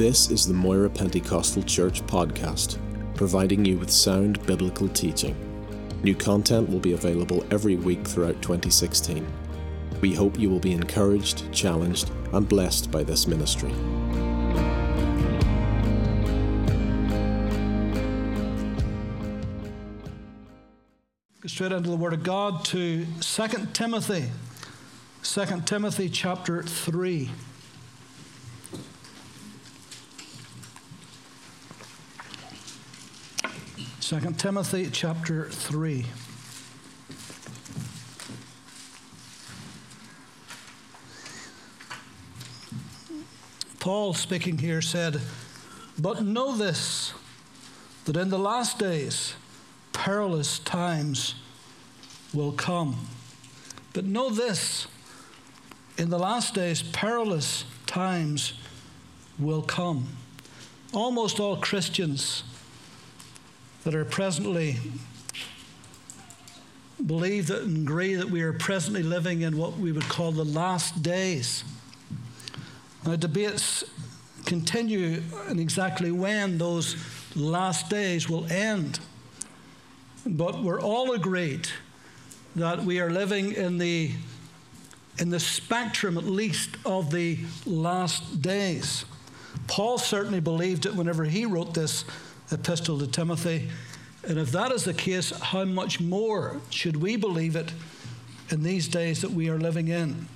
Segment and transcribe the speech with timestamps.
[0.00, 2.78] This is the Moira Pentecostal Church podcast,
[3.14, 5.36] providing you with sound biblical teaching.
[6.02, 9.30] New content will be available every week throughout 2016.
[10.00, 13.72] We hope you will be encouraged, challenged, and blessed by this ministry.
[21.42, 24.30] Go straight into the Word of God to 2 Timothy.
[25.22, 27.28] 2 Timothy chapter 3.
[34.10, 36.04] Second Timothy chapter 3.
[43.78, 45.20] Paul speaking here said,
[45.96, 47.12] But know this,
[48.06, 49.34] that in the last days
[49.92, 51.36] perilous times
[52.34, 53.06] will come.
[53.92, 54.88] But know this,
[55.98, 58.54] in the last days perilous times
[59.38, 60.08] will come.
[60.92, 62.42] Almost all Christians
[63.84, 64.76] that are presently
[67.06, 70.44] believe that and agree that we are presently living in what we would call the
[70.44, 71.64] last days.
[73.06, 73.84] Now, debates
[74.44, 76.96] continue on exactly when those
[77.34, 79.00] last days will end.
[80.26, 81.68] But we're all agreed
[82.56, 84.12] that we are living in the,
[85.18, 89.04] in the spectrum, at least, of the last days.
[89.66, 92.04] Paul certainly believed it whenever he wrote this
[92.50, 93.68] epistle to Timothy.
[94.26, 97.72] And if that is the case, how much more should we believe it
[98.50, 100.28] in these days that we are living in?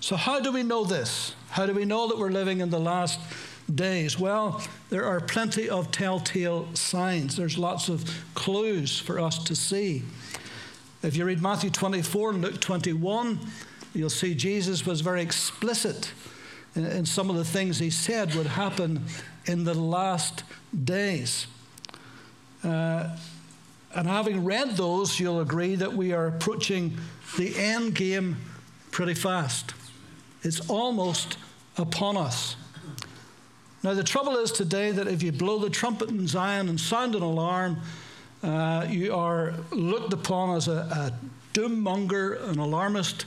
[0.00, 1.34] So, how do we know this?
[1.50, 3.18] How do we know that we're living in the last
[3.72, 4.18] days?
[4.18, 4.60] Well,
[4.90, 7.36] there are plenty of telltale signs.
[7.36, 10.02] There's lots of clues for us to see.
[11.02, 13.38] If you read Matthew 24 and Luke 21,
[13.94, 16.12] you'll see Jesus was very explicit
[16.74, 19.04] in some of the things he said would happen
[19.46, 20.42] in the last
[20.84, 21.46] days.
[22.62, 23.16] Uh,
[23.94, 26.96] and having read those, you'll agree that we are approaching
[27.36, 28.36] the end game
[28.90, 29.74] pretty fast.
[30.42, 31.36] It's almost
[31.76, 32.56] upon us.
[33.82, 37.14] Now, the trouble is today that if you blow the trumpet in Zion and sound
[37.14, 37.80] an alarm,
[38.42, 41.12] uh, you are looked upon as a, a
[41.52, 43.26] doom monger, an alarmist,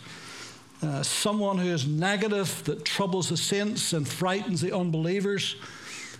[0.81, 5.55] uh, someone who is negative, that troubles the saints and frightens the unbelievers.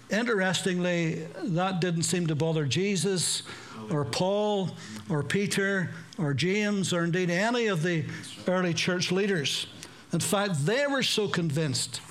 [0.10, 3.44] Interestingly, that didn't seem to bother Jesus
[3.92, 4.70] or Paul
[5.10, 8.06] or Peter or James or indeed any of the
[8.48, 9.68] early church leaders.
[10.14, 12.02] In fact, they were so convinced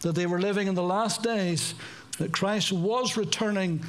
[0.00, 1.74] that they were living in the last days
[2.18, 3.82] that Christ was returning,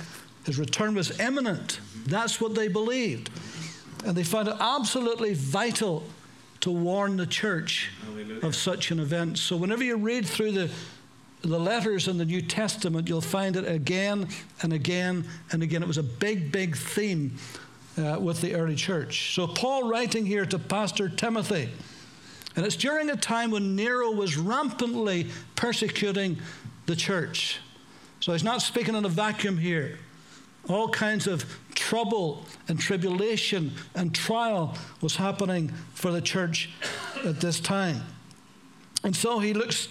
[0.45, 1.79] his return was imminent.
[2.05, 3.29] That's what they believed.
[4.05, 6.03] And they found it absolutely vital
[6.61, 8.45] to warn the church Hallelujah.
[8.45, 9.37] of such an event.
[9.37, 10.69] So, whenever you read through the,
[11.41, 14.27] the letters in the New Testament, you'll find it again
[14.61, 15.81] and again and again.
[15.81, 17.37] It was a big, big theme
[17.97, 19.33] uh, with the early church.
[19.35, 21.69] So, Paul writing here to Pastor Timothy,
[22.55, 26.37] and it's during a time when Nero was rampantly persecuting
[26.87, 27.59] the church.
[28.19, 29.97] So he's not speaking in a vacuum here.
[30.67, 31.45] All kinds of
[31.89, 36.69] trouble and tribulation and trial was happening for the church
[37.25, 37.99] at this time.
[39.03, 39.87] And so he looks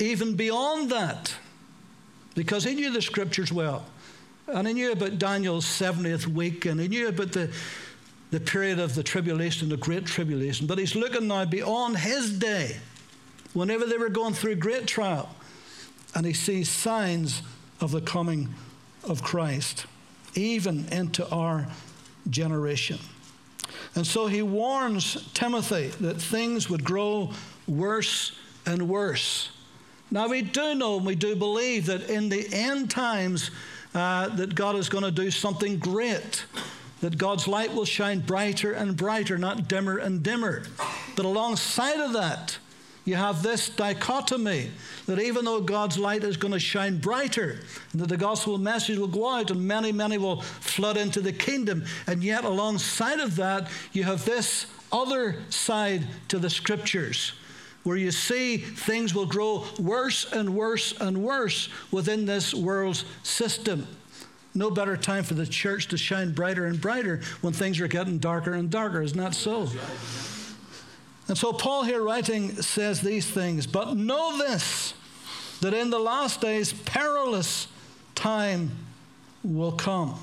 [0.00, 1.36] even beyond that
[2.34, 3.84] because he knew the scriptures well.
[4.48, 7.52] And he knew about Daniel's 70th week and he knew about the
[8.32, 12.76] the period of the tribulation, the great tribulation, but he's looking now beyond his day,
[13.54, 15.28] whenever they were going through great trial,
[16.12, 17.40] and he sees signs
[17.80, 18.52] of the coming
[19.04, 19.86] of Christ,
[20.36, 21.66] even into our
[22.28, 22.98] generation.
[23.94, 27.32] And so he warns Timothy that things would grow
[27.66, 28.32] worse
[28.66, 29.50] and worse.
[30.10, 33.50] Now we do know and we do believe that in the end times
[33.94, 36.44] uh, that God is going to do something great
[37.00, 40.62] that God's light will shine brighter and brighter, not dimmer and dimmer.
[41.14, 42.58] But alongside of that,
[43.06, 44.70] you have this dichotomy
[45.06, 47.60] that even though God's light is going to shine brighter,
[47.92, 51.32] and that the gospel message will go out and many, many will flood into the
[51.32, 57.32] kingdom, and yet alongside of that, you have this other side to the scriptures
[57.84, 63.86] where you see things will grow worse and worse and worse within this world's system
[64.56, 68.18] no better time for the church to shine brighter and brighter when things are getting
[68.18, 69.02] darker and darker.
[69.02, 69.68] Isn't that so?
[71.28, 74.94] And so Paul here writing says these things, but know this,
[75.60, 77.66] that in the last days perilous
[78.14, 78.70] time
[79.42, 80.18] will come.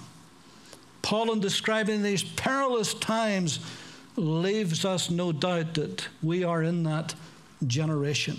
[1.01, 3.59] Paul, in describing these perilous times,
[4.15, 7.15] leaves us no doubt that we are in that
[7.67, 8.38] generation.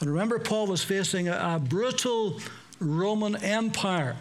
[0.00, 2.40] And remember, Paul was facing a, a brutal
[2.78, 4.16] Roman Empire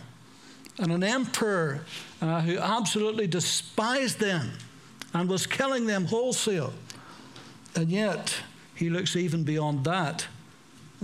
[0.80, 1.82] and an emperor
[2.22, 4.52] uh, who absolutely despised them
[5.14, 6.74] and was killing them wholesale.
[7.76, 8.42] And yet,
[8.76, 10.28] he looks even beyond that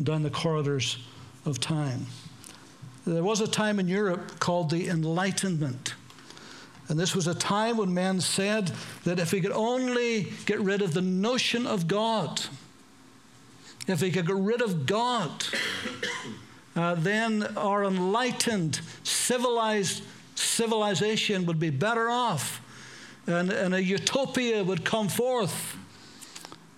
[0.01, 0.97] down the corridors
[1.45, 2.05] of time.
[3.05, 5.95] There was a time in Europe called the Enlightenment.
[6.87, 8.71] And this was a time when men said
[9.03, 12.41] that if we could only get rid of the notion of God,
[13.87, 15.43] if we could get rid of God,
[16.75, 20.03] uh, then our enlightened, civilized
[20.35, 22.61] civilization would be better off
[23.27, 25.77] and, and a utopia would come forth.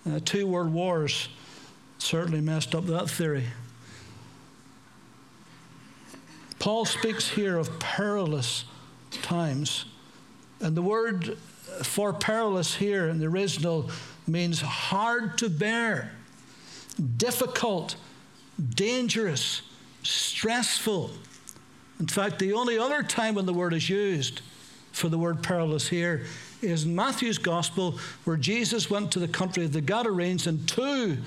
[0.06, 1.28] Uh, two world wars
[1.98, 3.46] certainly messed up that theory.
[6.58, 8.64] Paul speaks here of perilous
[9.10, 9.84] times.
[10.60, 11.36] And the word
[11.82, 13.90] for perilous here in the original
[14.26, 16.12] means hard to bear,
[17.16, 17.96] difficult,
[18.74, 19.62] dangerous,
[20.02, 21.10] stressful.
[21.98, 24.40] In fact, the only other time when the word is used
[24.92, 26.26] for the word perilous here
[26.62, 31.18] is Matthew's gospel, where Jesus went to the country of the Gadarenes and two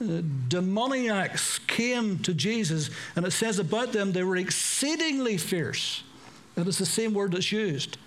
[0.00, 6.02] uh, demoniacs came to Jesus, and it says about them they were exceedingly fierce.
[6.56, 7.98] That is the same word that's used.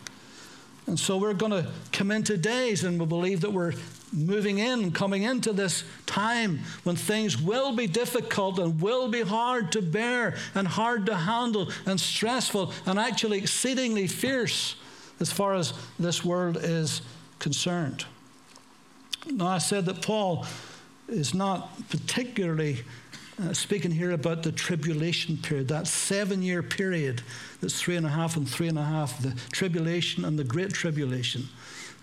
[0.86, 3.74] And so we're going to come into days and we believe that we're
[4.14, 9.74] moving in, coming into this time when things will be difficult and will be hard
[9.74, 14.76] to bear and hard to handle and stressful and actually exceedingly fierce
[15.20, 17.02] as far as this world is
[17.40, 18.06] concerned.
[19.32, 20.46] Now, I said that Paul
[21.08, 22.84] is not particularly
[23.42, 27.22] uh, speaking here about the tribulation period, that seven year period
[27.62, 30.74] that's three and a half and three and a half, the tribulation and the great
[30.74, 31.48] tribulation.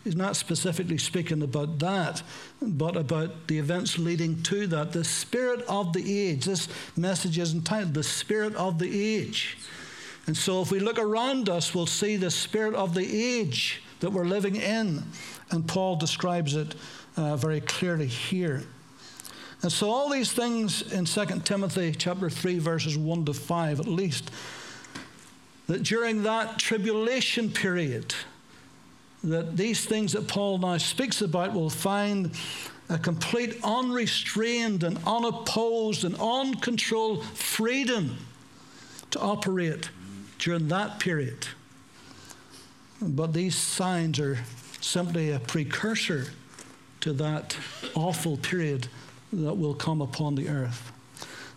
[0.05, 2.23] He's not specifically speaking about that,
[2.61, 4.93] but about the events leading to that.
[4.93, 6.45] The spirit of the age.
[6.45, 9.57] This message is entitled The Spirit of the Age.
[10.27, 14.11] And so, if we look around us, we'll see the spirit of the age that
[14.11, 15.03] we're living in.
[15.51, 16.75] And Paul describes it
[17.17, 18.63] uh, very clearly here.
[19.63, 23.87] And so, all these things in 2 Timothy chapter 3, verses 1 to 5, at
[23.87, 24.31] least,
[25.67, 28.15] that during that tribulation period,
[29.23, 32.31] that these things that Paul now speaks about will find
[32.91, 38.19] a complete unrestrained and unopposed and uncontrolled freedom
[39.11, 39.89] to operate
[40.39, 41.47] during that period.
[43.01, 44.39] But these signs are
[44.81, 46.27] simply a precursor
[47.01, 47.57] to that
[47.95, 48.89] awful period
[49.33, 50.93] that will come upon the earth.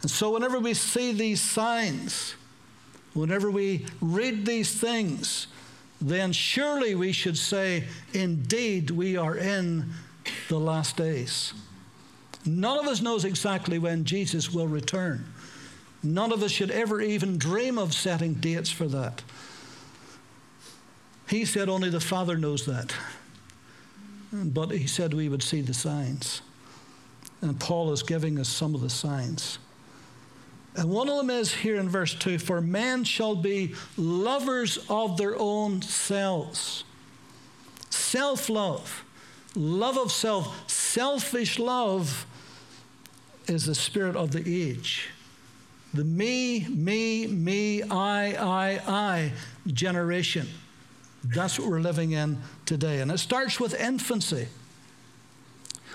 [0.01, 2.35] And so, whenever we see these signs,
[3.13, 5.47] whenever we read these things,
[5.99, 9.91] then surely we should say, Indeed, we are in
[10.49, 11.53] the last days.
[12.45, 15.25] None of us knows exactly when Jesus will return.
[16.03, 19.23] None of us should ever even dream of setting dates for that.
[21.27, 22.93] He said only the Father knows that.
[24.31, 26.41] But he said we would see the signs.
[27.41, 29.59] And Paul is giving us some of the signs.
[30.75, 35.17] And one of them is here in verse 2 For men shall be lovers of
[35.17, 36.83] their own selves.
[37.89, 39.03] Self love,
[39.55, 42.25] love of self, selfish love
[43.47, 45.09] is the spirit of the age.
[45.93, 49.31] The me, me, me, I, I, I
[49.67, 50.47] generation.
[51.23, 52.99] That's what we're living in today.
[52.99, 54.47] And it starts with infancy.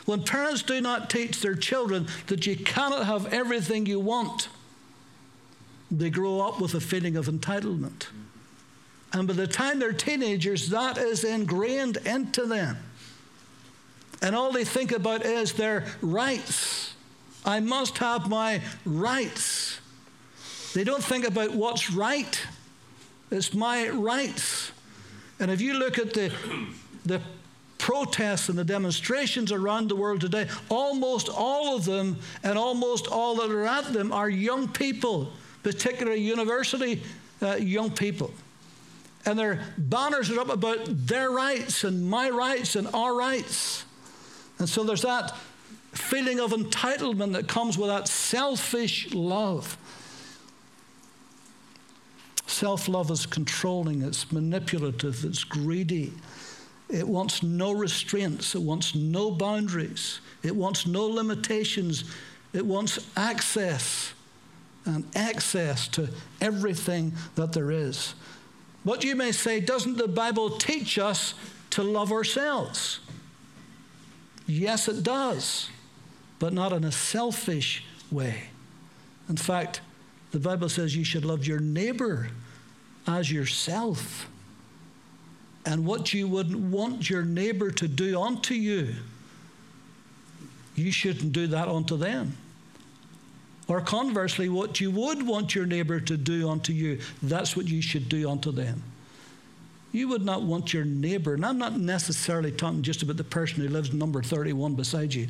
[0.04, 4.48] When parents do not teach their children that you cannot have everything you want,
[5.90, 8.06] they grow up with a feeling of entitlement.
[9.12, 12.78] And by the time they're teenagers, that is ingrained into them.
[14.22, 16.94] And all they think about is their rights.
[17.44, 19.80] I must have my rights.
[20.74, 22.40] They don't think about what's right.
[23.30, 24.72] It's my rights.
[25.38, 26.32] And if you look at the,
[27.04, 27.20] the
[27.78, 33.36] protests and the demonstrations around the world today, almost all of them and almost all
[33.36, 37.02] that are at them are young people, particularly university
[37.42, 38.30] uh, young people.
[39.24, 43.84] And their banners are up about their rights and my rights and our rights.
[44.58, 45.36] And so there's that
[45.92, 49.76] feeling of entitlement that comes with that selfish love.
[52.52, 56.12] Self love is controlling, it's manipulative, it's greedy.
[56.90, 62.04] It wants no restraints, it wants no boundaries, it wants no limitations,
[62.52, 64.12] it wants access
[64.84, 66.10] and access to
[66.42, 68.14] everything that there is.
[68.84, 71.32] But you may say, doesn't the Bible teach us
[71.70, 73.00] to love ourselves?
[74.46, 75.70] Yes, it does,
[76.38, 78.50] but not in a selfish way.
[79.30, 79.80] In fact,
[80.32, 82.28] The Bible says you should love your neighbor
[83.06, 84.28] as yourself.
[85.64, 88.94] And what you wouldn't want your neighbor to do unto you,
[90.74, 92.36] you shouldn't do that unto them.
[93.68, 97.80] Or conversely, what you would want your neighbor to do unto you, that's what you
[97.80, 98.82] should do unto them.
[99.92, 103.62] You would not want your neighbor, and I'm not necessarily talking just about the person
[103.62, 105.28] who lives number 31 beside you.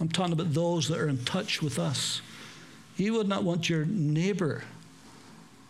[0.00, 2.22] I'm talking about those that are in touch with us.
[3.00, 4.62] You would not want your neighbor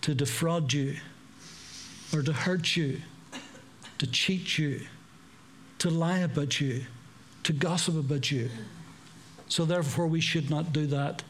[0.01, 0.97] to defraud you
[2.13, 3.01] or to hurt you,
[3.99, 4.81] to cheat you,
[5.79, 6.87] to lie about you,
[7.45, 8.51] to gossip about you.
[9.49, 11.23] So, therefore, we should not do that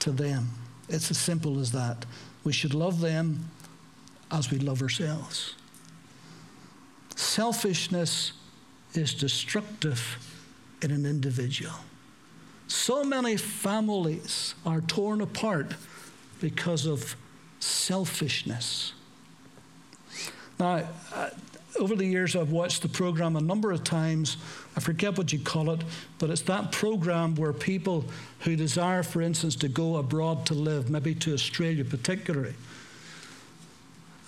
[0.00, 0.50] to them.
[0.90, 2.04] It's as simple as that.
[2.44, 3.48] We should love them
[4.30, 5.54] as we love ourselves.
[7.14, 8.32] Selfishness
[8.92, 10.18] is destructive
[10.82, 11.72] in an individual.
[12.68, 15.74] So many families are torn apart
[16.40, 17.16] because of
[17.60, 18.92] selfishness.
[20.58, 20.88] Now,
[21.78, 24.36] over the years, I've watched the program a number of times.
[24.76, 25.82] I forget what you call it,
[26.18, 28.04] but it's that program where people
[28.40, 32.54] who desire, for instance, to go abroad to live, maybe to Australia particularly,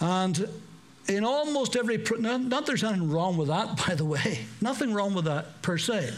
[0.01, 0.49] and
[1.09, 5.15] in almost every, not, not there's anything wrong with that, by the way, nothing wrong
[5.15, 6.13] with that per se.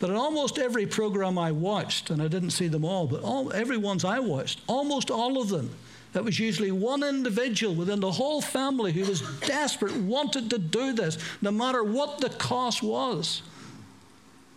[0.00, 3.52] But in almost every program I watched, and I didn't see them all, but all,
[3.52, 5.70] every ones I watched, almost all of them,
[6.14, 10.94] it was usually one individual within the whole family who was desperate, wanted to do
[10.94, 13.42] this, no matter what the cost was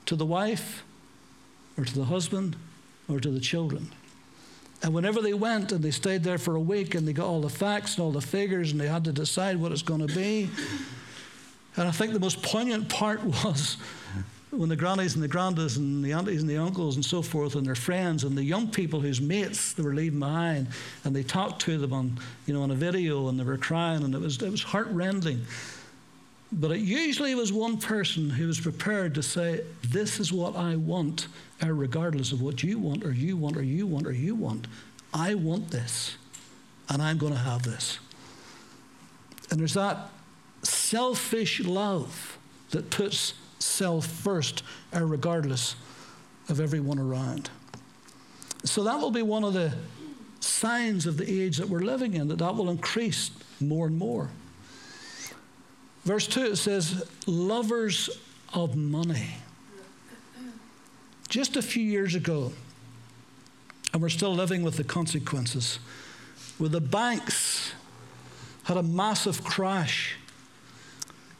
[0.05, 0.83] to the wife,
[1.77, 2.55] or to the husband,
[3.09, 3.91] or to the children.
[4.81, 7.41] And whenever they went and they stayed there for a week and they got all
[7.41, 10.13] the facts and all the figures and they had to decide what it's going to
[10.13, 10.49] be.
[11.75, 13.77] And I think the most poignant part was
[14.57, 17.55] when the grannies and the grandas and the aunties and the uncles and so forth
[17.55, 20.67] and their friends and the young people whose mates they were leaving behind
[21.03, 24.03] and they talked to them on you know on a video and they were crying
[24.03, 25.41] and it was it was heartrending.
[26.51, 30.75] But it usually was one person who was prepared to say, This is what I
[30.75, 31.27] want,
[31.65, 34.67] regardless of what you want, or you want, or you want, or you want.
[35.13, 36.15] I want this,
[36.89, 37.97] and I'm going to have this.
[39.49, 40.09] And there's that
[40.61, 42.37] selfish love
[42.69, 43.33] that puts
[43.63, 44.63] self first,
[44.95, 45.75] uh, regardless
[46.49, 47.49] of everyone around.
[48.65, 49.73] So that will be one of the
[50.39, 54.29] signs of the age that we're living in, that that will increase more and more.
[56.03, 58.09] Verse 2 it says, lovers
[58.53, 59.37] of money.
[61.29, 62.51] Just a few years ago,
[63.93, 65.79] and we're still living with the consequences,
[66.57, 67.73] where the banks
[68.63, 70.15] had a massive crash,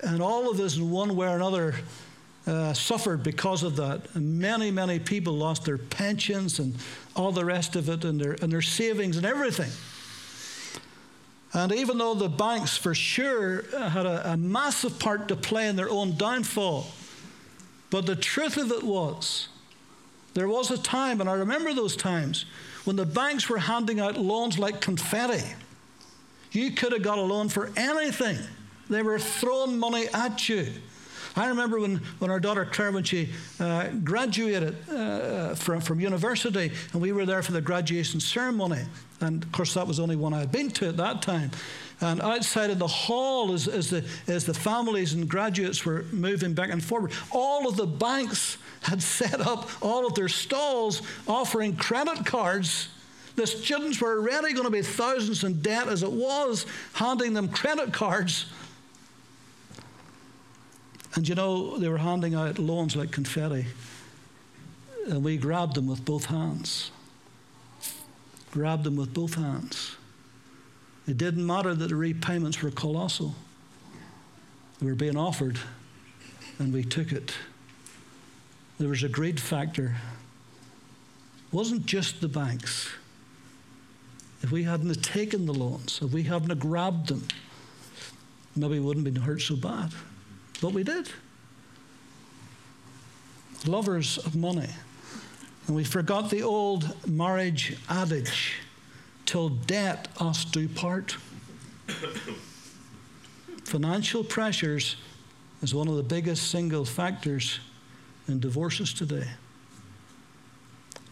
[0.01, 1.75] and all of us in one way or another
[2.46, 4.16] uh, suffered because of that.
[4.16, 6.76] Many, many people lost their pensions and
[7.16, 9.72] all the rest of it, and their, and their savings and everything.
[11.54, 15.76] And even though the banks for sure had a, a massive part to play in
[15.76, 16.88] their own downfall,
[17.92, 19.50] but the truth of it was,
[20.34, 22.46] there was a time, and I remember those times,
[22.86, 25.44] when the banks were handing out loans like confetti.
[26.52, 28.38] You could have got a loan for anything.
[28.90, 30.68] They were throwing money at you.
[31.36, 36.72] I remember when, when our daughter Claire, when she uh, graduated uh, from, from university,
[36.92, 38.84] and we were there for the graduation ceremony.
[39.20, 41.52] And of course, that was only one I had been to at that time.
[42.02, 46.54] And outside of the hall, as, as, the, as the families and graduates were moving
[46.54, 51.75] back and forward, all of the banks had set up all of their stalls offering
[51.75, 52.90] credit cards.
[53.36, 57.48] The students were already going to be thousands in debt as it was, handing them
[57.48, 58.46] credit cards
[61.15, 63.65] and you know, they were handing out loans like confetti.
[65.08, 66.91] And we grabbed them with both hands.
[68.51, 69.96] Grabbed them with both hands.
[71.08, 73.36] It didn't matter that the repayments were colossal.
[74.79, 75.60] They were being offered,
[76.60, 77.34] and we took it.
[78.79, 79.96] There was a great factor.
[81.48, 82.89] It wasn't just the banks.
[84.41, 87.27] If we hadn't taken the loans, if we hadn't grabbed them,
[88.55, 89.91] maybe we wouldn't have been hurt so bad.
[90.63, 91.10] But we did.
[93.67, 94.70] Lovers of money.
[95.67, 98.62] And we forgot the old marriage adage
[99.25, 101.17] till debt us do part.
[103.65, 104.96] Financial pressures
[105.62, 107.60] is one of the biggest single factors
[108.29, 109.27] in divorces today.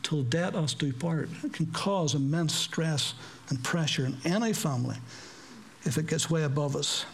[0.01, 1.27] Till debt us do part.
[1.43, 3.15] It can cause immense stress
[3.49, 4.95] and pressure in any family
[5.83, 7.05] if it gets way above us.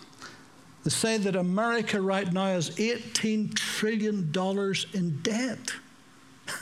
[0.87, 4.31] They say that America right now has $18 trillion
[4.93, 5.73] in debt.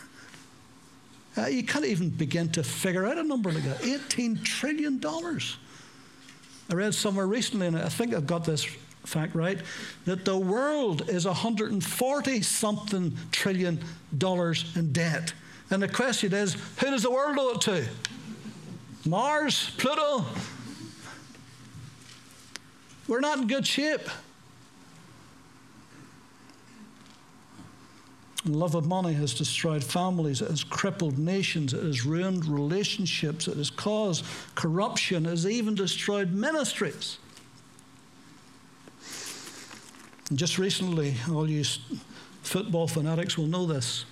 [1.37, 3.79] Uh, you can't even begin to figure out a number like that.
[3.81, 5.01] $18 trillion.
[5.05, 8.63] I read somewhere recently, and I think I've got this
[9.03, 9.59] fact right,
[10.05, 13.83] that the world is 140 something trillion
[14.17, 15.33] dollars in debt.
[15.71, 17.85] And the question is who does the world owe it to?
[19.05, 19.71] Mars?
[19.77, 20.23] Pluto?
[23.07, 24.09] We're not in good shape.
[28.47, 33.57] love of money has destroyed families, it has crippled nations, it has ruined relationships, it
[33.57, 37.17] has caused corruption, it has even destroyed ministries.
[40.29, 41.63] And just recently, all you
[42.43, 44.05] football fanatics will know this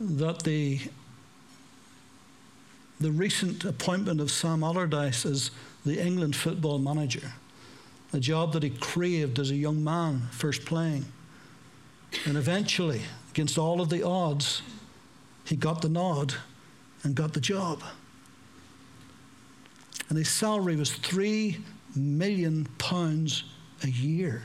[0.00, 0.80] that the,
[3.00, 5.50] the recent appointment of Sam Allardyce as
[5.84, 7.32] the England football manager,
[8.12, 11.04] a job that he craved as a young man first playing,
[12.24, 14.62] and eventually, against all of the odds,
[15.44, 16.34] he got the nod
[17.02, 17.82] and got the job.
[20.08, 21.58] And his salary was three
[21.96, 23.44] million pounds
[23.82, 24.42] a year.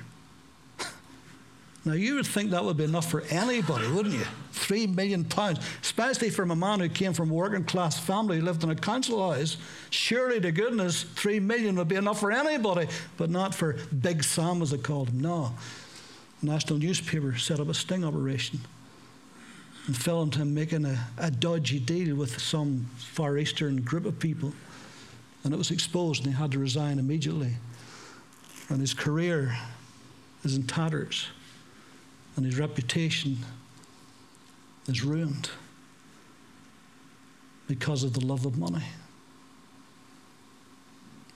[1.86, 4.26] Now, you would think that would be enough for anybody, wouldn't you?
[4.52, 8.46] Three million pounds, especially from a man who came from a working class family, who
[8.46, 9.56] lived in a council house.
[9.90, 14.62] Surely to goodness, three million would be enough for anybody, but not for Big Sam,
[14.62, 15.22] as they called him.
[15.22, 15.54] No
[16.42, 18.60] national newspaper set up a sting operation
[19.88, 24.54] and filmed him making a, a dodgy deal with some Far Eastern group of people.
[25.44, 27.56] And it was exposed, and he had to resign immediately.
[28.70, 29.58] And his career
[30.44, 31.28] is in tatters,
[32.40, 33.38] and his reputation
[34.88, 35.50] is ruined
[37.68, 38.86] because of the love of money,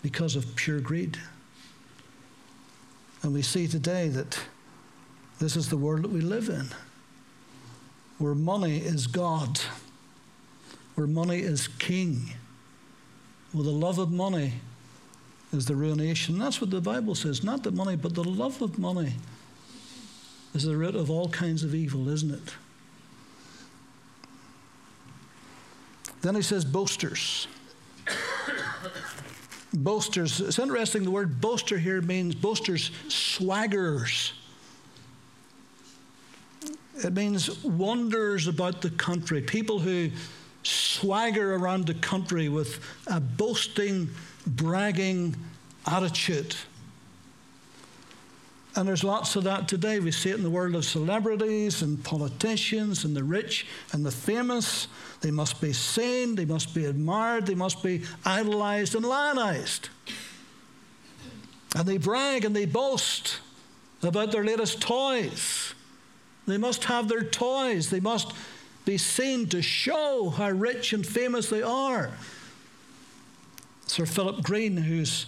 [0.02, 1.18] because of pure greed.
[3.22, 4.40] And we see today that
[5.40, 6.68] this is the world that we live in,
[8.18, 9.60] where money is God,
[10.96, 12.30] where money is king,
[13.52, 14.54] where the love of money
[15.52, 16.39] is the ruination.
[16.39, 17.44] That's what the Bible says.
[17.44, 19.16] Not the money, but the love of money
[20.54, 22.54] is the root of all kinds of evil, isn't it?
[26.22, 27.48] Then he says, boasters.
[29.74, 30.39] boasters.
[30.39, 34.32] It's interesting, the word boaster here means boasters, swaggerers.
[37.04, 40.12] It means wonders about the country, people who
[40.63, 44.10] swagger around the country with a boasting,
[44.48, 45.36] bragging
[45.86, 46.56] attitude.
[48.76, 50.00] And there's lots of that today.
[50.00, 54.12] We see it in the world of celebrities and politicians and the rich and the
[54.12, 54.88] famous.
[55.22, 59.90] They must be seen, they must be admired, they must be idolized and lionized.
[61.76, 63.40] And they brag and they boast
[64.02, 65.74] about their latest toys
[66.46, 67.90] they must have their toys.
[67.90, 68.34] They must
[68.86, 72.12] be seen to show how rich and famous they are.
[73.86, 75.28] Sir Philip Green, who's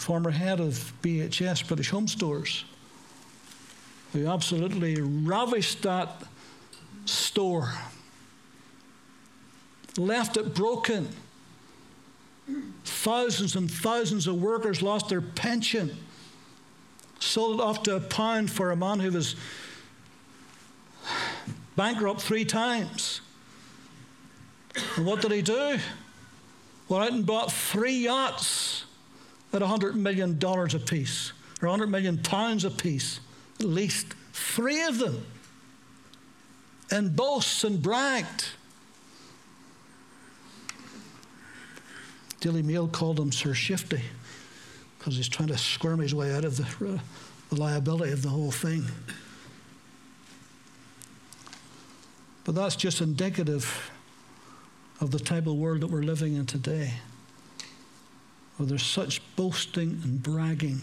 [0.00, 2.64] former head of BHS, British Home Stores,
[4.14, 6.22] who absolutely ravished that
[7.04, 7.74] store,
[9.98, 11.08] left it broken.
[12.84, 15.94] Thousands and thousands of workers lost their pension,
[17.18, 19.36] sold it off to a pound for a man who was
[21.76, 23.20] bankrupt three times.
[24.96, 25.78] And what did he do?
[26.88, 28.79] Went out and bought three yachts
[29.52, 33.20] at $100 million apiece, or 100 million pounds apiece,
[33.58, 35.24] at least three of them,
[36.90, 38.50] and boasts and bragged.
[42.40, 44.00] Daily Mail called him Sir Shifty
[44.98, 46.98] because he's trying to squirm his way out of the, uh,
[47.50, 48.84] the liability of the whole thing.
[52.44, 53.90] But that's just indicative
[55.00, 56.94] of the type of world that we're living in today,
[58.60, 60.82] where there's such boasting and bragging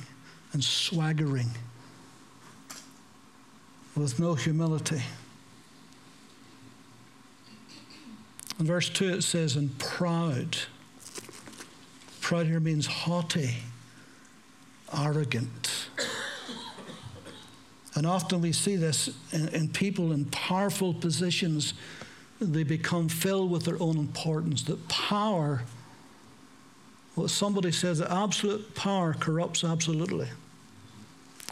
[0.51, 1.51] and swaggering
[3.95, 5.03] with no humility.
[8.59, 10.57] In verse 2, it says, and proud.
[12.19, 13.57] Proud here means haughty,
[14.97, 15.89] arrogant.
[17.93, 21.75] And often we see this in, in, people in powerful positions.
[22.41, 24.63] They become filled with their own importance.
[24.63, 25.61] That power,
[27.17, 30.27] what somebody says, that absolute power corrupts absolutely.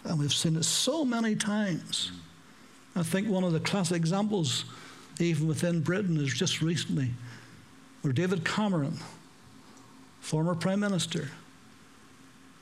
[0.04, 2.12] And we've seen it so many times.
[2.94, 4.64] I think one of the classic examples,
[5.18, 7.10] even within Britain, is just recently
[8.02, 9.00] where David Cameron,
[10.20, 11.30] former Prime Minister,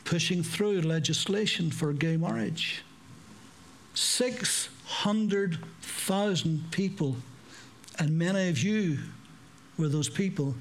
[0.04, 2.82] pushing through legislation for gay marriage
[3.94, 7.16] 600,000 people
[7.98, 8.98] And many of you
[9.78, 10.54] were those people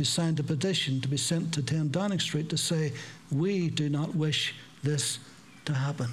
[0.00, 2.90] who signed a petition to be sent to 10 Downing Street to say,
[3.30, 5.18] We do not wish this
[5.66, 6.08] to happen.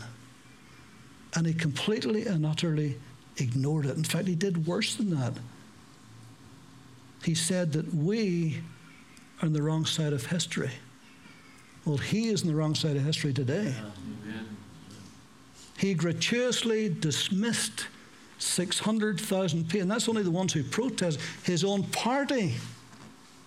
[1.36, 2.98] And he completely and utterly
[3.38, 3.96] ignored it.
[3.96, 5.36] In fact, he did worse than that.
[7.24, 8.62] He said that we
[9.42, 10.72] are on the wrong side of history.
[11.86, 13.74] Well, he is on the wrong side of history today.
[15.78, 17.88] He gratuitously dismissed
[18.40, 21.22] 600,000 people, and that's only the ones who protest.
[21.44, 22.56] His own party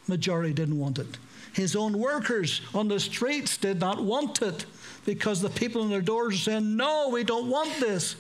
[0.07, 1.19] majority didn't want it.
[1.53, 4.67] His own workers on the streets did not want it
[5.05, 8.17] because the people in their doors were saying, No, we don't want this.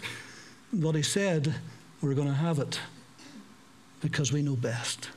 [0.72, 1.54] But he said,
[2.00, 2.80] We're going to have it
[4.00, 5.10] because we know best.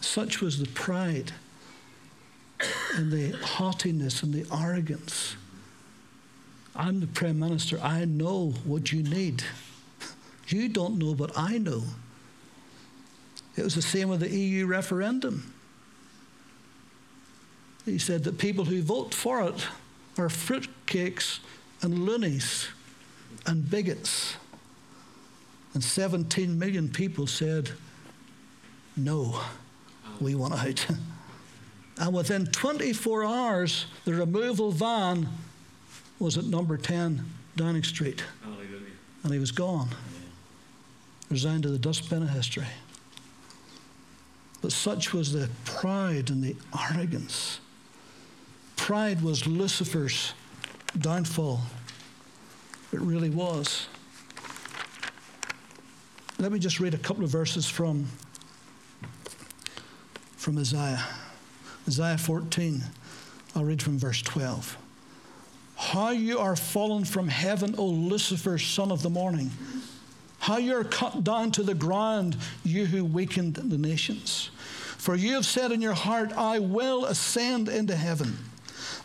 [0.00, 1.32] Such was the pride
[2.94, 5.36] and the haughtiness and the arrogance.
[6.74, 7.78] I'm the Prime Minister.
[7.82, 9.42] I know what you need.
[10.48, 11.82] You don't know, but I know.
[13.56, 15.52] It was the same with the EU referendum.
[17.84, 19.66] He said that people who vote for it
[20.18, 21.38] are fruitcakes
[21.82, 22.68] and loonies
[23.46, 24.36] and bigots.
[25.72, 27.70] And 17 million people said,
[28.96, 29.40] no,
[30.20, 30.86] we want out.
[31.98, 35.28] and within 24 hours, the removal van
[36.18, 37.24] was at number 10
[37.56, 38.22] Downing Street.
[38.42, 38.66] Hallelujah.
[39.22, 39.88] And he was gone.
[41.30, 42.66] Resigned to the dustbin of history.
[44.62, 46.56] But such was the pride and the
[46.90, 47.60] arrogance.
[48.76, 50.32] Pride was Lucifer's
[50.98, 51.60] downfall.
[52.92, 53.88] It really was.
[56.38, 58.06] Let me just read a couple of verses from,
[60.36, 61.02] from Isaiah.
[61.88, 62.82] Isaiah 14.
[63.54, 64.76] I'll read from verse 12.
[65.76, 69.50] How you are fallen from heaven, O Lucifer, son of the morning.
[70.46, 74.50] How you are cut down to the ground, you who weakened the nations.
[74.96, 78.38] For you have said in your heart, I will ascend into heaven.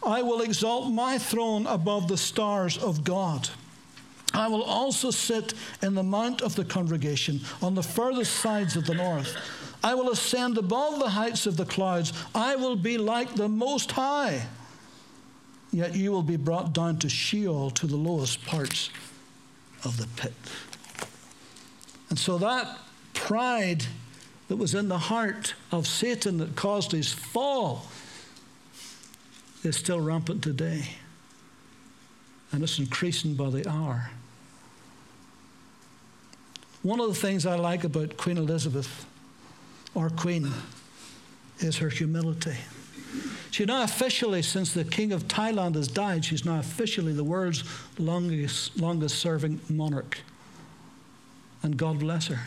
[0.05, 3.49] I will exalt my throne above the stars of God.
[4.35, 8.85] I will also sit in the mount of the congregation on the furthest sides of
[8.85, 9.35] the north.
[9.83, 12.13] I will ascend above the heights of the clouds.
[12.35, 14.43] I will be like the Most High.
[15.71, 18.91] Yet you will be brought down to Sheol, to the lowest parts
[19.83, 20.33] of the pit.
[22.11, 22.77] And so that
[23.13, 23.85] pride
[24.49, 27.87] that was in the heart of Satan that caused his fall
[29.63, 30.89] is still rampant today.
[32.51, 34.11] And it's increasing by the hour.
[36.81, 39.05] One of the things I like about Queen Elizabeth,
[39.95, 40.51] our Queen,
[41.59, 42.57] is her humility.
[43.51, 47.63] She's now officially, since the King of Thailand has died, she's now officially the world's
[47.97, 50.17] longest, longest serving monarch.
[51.63, 52.39] And God bless her.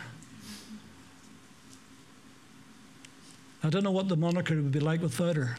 [3.62, 5.56] I don't know what the moniker would be like without her.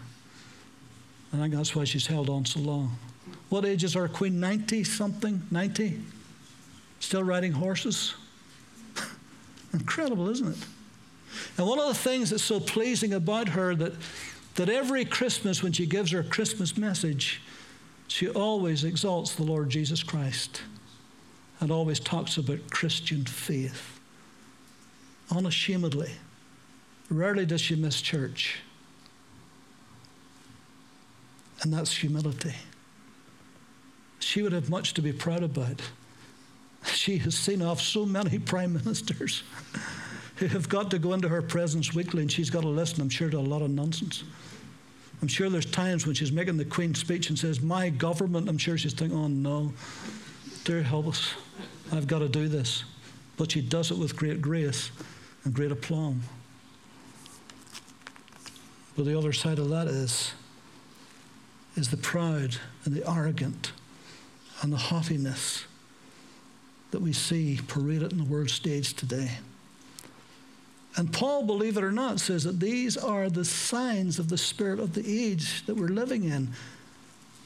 [1.34, 2.98] I think that's why she's held on so long.
[3.50, 4.40] What age is our queen?
[4.40, 5.42] 90 something?
[5.50, 6.00] 90?
[7.00, 8.14] Still riding horses?
[9.74, 10.58] Incredible, isn't it?
[11.58, 13.94] And one of the things that's so pleasing about her that,
[14.56, 17.42] that every Christmas, when she gives her Christmas message,
[18.08, 20.62] she always exalts the Lord Jesus Christ
[21.60, 24.00] and always talks about Christian faith.
[25.32, 26.12] Unashamedly.
[27.10, 28.60] Rarely does she miss church.
[31.62, 32.54] And that's humility.
[34.20, 35.82] She would have much to be proud about.
[36.86, 39.44] She has seen off so many prime ministers
[40.36, 43.10] who have got to go into her presence weekly, and she's got to listen, I'm
[43.10, 44.24] sure, to a lot of nonsense.
[45.22, 48.58] I'm sure there's times when she's making the Queen's speech and says, My government, I'm
[48.58, 49.74] sure she's thinking, Oh no,
[50.66, 51.34] dear help us,
[51.92, 52.84] I've got to do this.
[53.38, 54.92] But she does it with great grace
[55.44, 56.24] and great aplomb.
[58.98, 60.34] But the other side of that is,
[61.76, 63.74] is the proud and the arrogant
[64.62, 65.66] and the haughtiness
[66.92, 69.32] that we see paraded in the world stage today.
[70.98, 74.80] And Paul, believe it or not, says that these are the signs of the spirit
[74.80, 76.54] of the age that we're living in.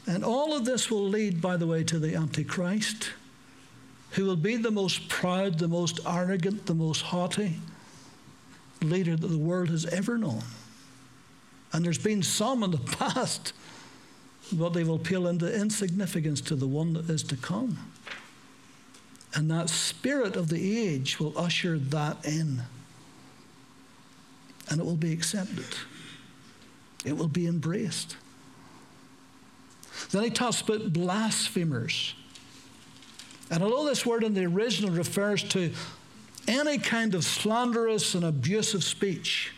[0.10, 3.12] And all of this will lead, by the way, to the Antichrist,
[4.12, 7.60] who will be the most proud, the most arrogant, the most haughty
[8.82, 10.42] leader that the world has ever known.
[11.72, 13.54] And there's been some in the past,
[14.52, 17.78] but they will pale into insignificance to the one that is to come.
[19.36, 22.64] And that spirit of the age will usher that in.
[24.72, 25.68] And it will be accepted,
[27.06, 28.16] it will be embraced.
[30.12, 32.16] Then he talks about blasphemers.
[33.52, 35.72] And although this word in the original refers to
[36.50, 39.54] any kind of slanderous and abusive speech.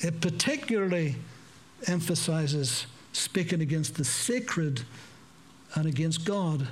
[0.00, 1.16] It particularly
[1.86, 4.82] emphasizes speaking against the sacred
[5.74, 6.68] and against God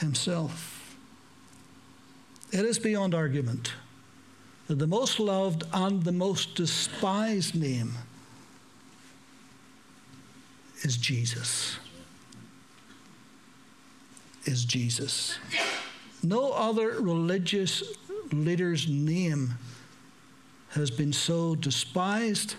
[0.00, 0.96] Himself.
[2.52, 3.72] It is beyond argument
[4.66, 7.94] that the most loved and the most despised name
[10.82, 11.78] is Jesus.
[14.44, 15.38] Is Jesus.
[16.22, 17.82] No other religious
[18.32, 19.54] leader's name
[20.70, 22.54] has been so despised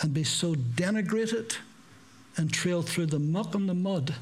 [0.00, 1.56] and be so denigrated
[2.36, 4.14] and trailed through the muck and the mud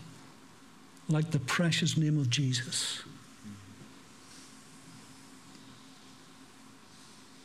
[1.09, 3.03] like the precious name of Jesus.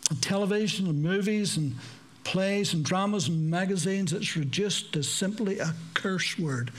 [0.10, 1.76] And television and movies and
[2.24, 6.72] plays and dramas and magazines, it's reduced to simply a curse word.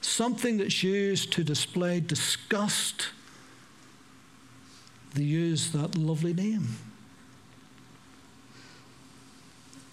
[0.00, 3.08] Something that's used to display disgust.
[5.14, 6.68] They use that lovely name.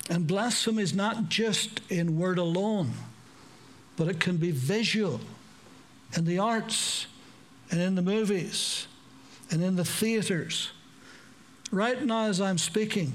[0.09, 2.91] And blasphemy is not just in word alone,
[3.95, 5.21] but it can be visual
[6.17, 7.07] in the arts
[7.69, 8.87] and in the movies
[9.49, 10.71] and in the theatres.
[11.71, 13.13] Right now, as I'm speaking,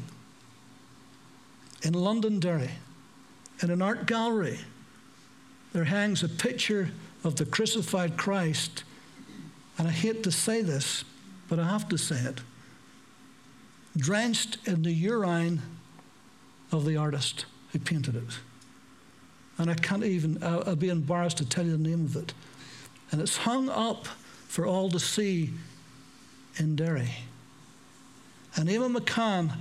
[1.87, 2.71] in Londonderry,
[3.63, 4.59] in an art gallery,
[5.73, 6.91] there hangs a picture
[7.23, 8.83] of the crucified Christ.
[9.79, 11.05] And I hate to say this,
[11.49, 12.41] but I have to say it.
[13.97, 15.63] Drenched in the urine
[16.73, 18.37] of the artist who painted it.
[19.57, 22.35] And I can't even, I'll be embarrassed to tell you the name of it.
[23.13, 24.07] And it's hung up
[24.49, 25.53] for all to see
[26.57, 27.13] in Derry.
[28.57, 29.53] And Eamonn McCann,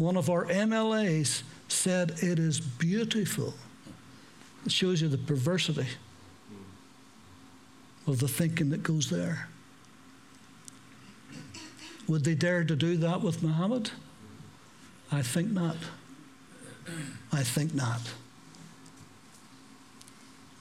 [0.00, 3.54] one of our MLAs, said it is beautiful.
[4.64, 5.86] It shows you the perversity
[8.06, 9.48] of the thinking that goes there.
[12.08, 13.90] Would they dare to do that with Muhammad?
[15.12, 15.76] I think not.
[17.32, 18.00] I think not.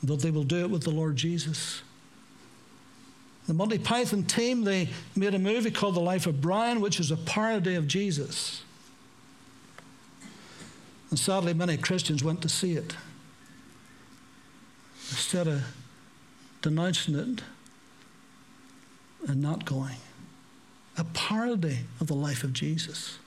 [0.03, 1.81] But they will do it with the Lord Jesus.
[3.47, 7.09] The Monty Python team, they made a movie called The Life of Brian, which is
[7.09, 8.61] a parody of Jesus.
[11.09, 12.95] And sadly, many Christians went to see it.
[15.09, 15.63] Instead of
[16.61, 17.41] denouncing it
[19.27, 19.97] and not going.
[20.97, 23.17] A parody of the life of Jesus.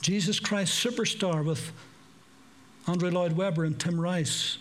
[0.00, 1.72] Jesus Christ Superstar with
[2.86, 4.56] Andrew Lloyd Webber and Tim Rice,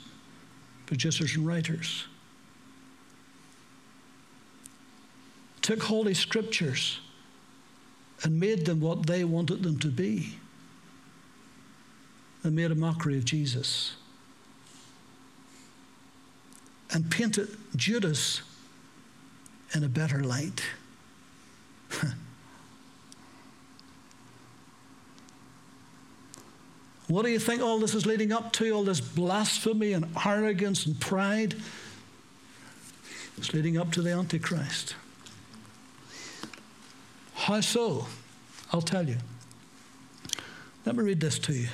[0.86, 2.06] producers and writers.
[5.62, 7.00] Took Holy Scriptures
[8.24, 10.36] and made them what they wanted them to be.
[12.44, 13.96] And made a mockery of Jesus.
[16.92, 18.42] And painted Judas
[19.74, 20.64] in a better light.
[27.10, 28.70] What do you think all this is leading up to?
[28.70, 31.56] All this blasphemy and arrogance and pride?
[33.36, 34.96] It's leading up to the Antichrist.
[37.40, 38.06] How so?
[38.72, 39.18] I'll tell you.
[40.86, 41.68] Let me read this to you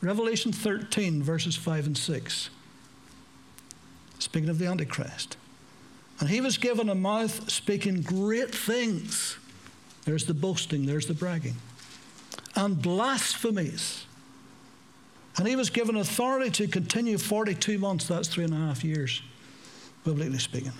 [0.00, 2.50] Revelation 13, verses 5 and 6.
[4.18, 5.36] Speaking of the Antichrist.
[6.20, 9.36] And he was given a mouth speaking great things.
[10.04, 11.56] There's the boasting, there's the bragging.
[12.54, 14.04] And blasphemies
[15.38, 19.22] and he was given authority to continue 42 months, that's three and a half years,
[20.04, 20.72] biblically speaking.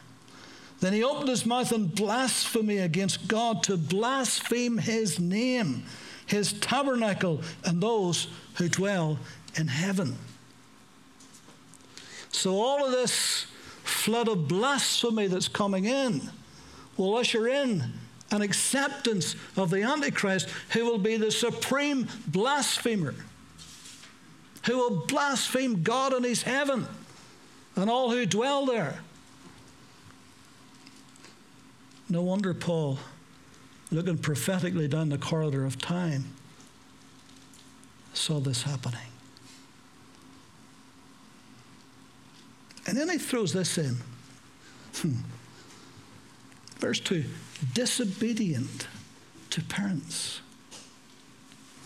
[0.83, 5.85] Then he opened his mouth in blasphemy against God to blaspheme his name,
[6.27, 9.21] his tabernacle, and those who dwell
[9.55, 10.19] in heaven.
[12.33, 13.47] So, all of this
[13.85, 16.21] flood of blasphemy that's coming in
[16.97, 17.85] will usher in
[18.33, 23.15] an acceptance of the Antichrist, who will be the supreme blasphemer
[24.67, 26.87] who will blaspheme God and his heaven
[27.77, 29.01] and all who dwell there.
[32.13, 32.99] No wonder Paul,
[33.91, 36.27] looking prophetically down the corridor of time,
[38.13, 39.01] saw this happening.
[42.87, 43.97] And then he throws this in.
[44.97, 45.21] Hmm.
[46.81, 47.25] Verse 2
[47.73, 48.89] disobedient
[49.49, 50.43] to parents.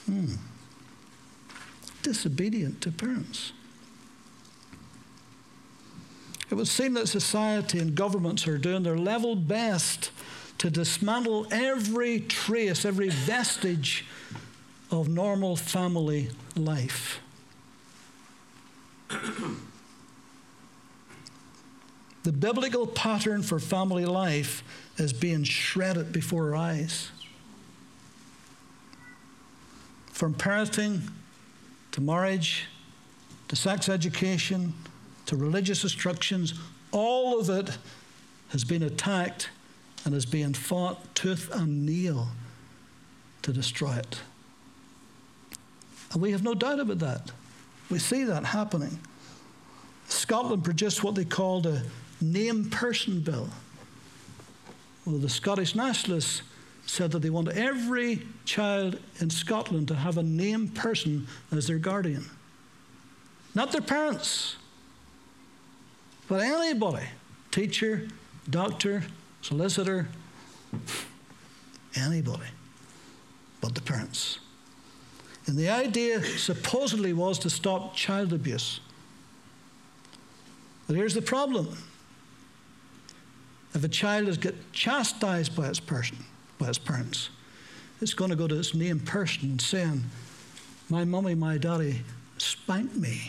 [0.07, 0.35] Hmm
[2.07, 3.53] disobedient to parents.
[6.51, 10.11] It would seem that society and governments are doing their level best
[10.59, 14.05] to dismantle every trace, every vestige
[14.91, 17.21] of normal family life.
[22.27, 24.65] The biblical pattern for family life
[24.97, 27.13] is being shredded before our eyes.
[30.07, 31.03] From parenting
[31.93, 32.67] to marriage
[33.47, 34.75] to sex education
[35.27, 36.55] to religious instructions,
[36.93, 37.77] all of it
[38.51, 39.51] has been attacked
[40.05, 42.29] and is being fought tooth and nail
[43.43, 44.21] to destroy it.
[46.13, 47.33] And we have no doubt about that.
[47.91, 48.99] We see that happening.
[50.09, 51.83] Scotland produced what they called a
[52.21, 53.49] name person bill.
[55.05, 56.43] Well, the Scottish nationalists
[56.87, 61.79] said that they want every child in Scotland to have a name person as their
[61.79, 62.25] guardian.
[63.55, 64.57] Not their parents,
[66.29, 67.07] but anybody
[67.51, 68.09] teacher,
[68.51, 69.03] doctor,
[69.41, 70.09] solicitor,
[71.95, 72.47] anybody
[73.61, 74.39] but the parents.
[75.47, 78.81] And the idea supposedly was to stop child abuse.
[80.87, 81.77] But here's the problem
[83.75, 86.17] if a child is get chastised by its person,
[86.59, 87.29] by its parents,
[88.01, 90.05] it's going to go to its name person and saying,
[90.89, 92.03] My mummy, my daddy
[92.39, 93.21] spanked me.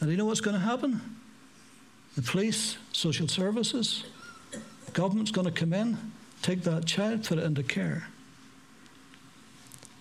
[0.00, 1.17] And you know what's going to happen?
[2.18, 4.02] The police, social services,
[4.92, 5.96] government's going to come in,
[6.42, 8.08] take that child, put it into care.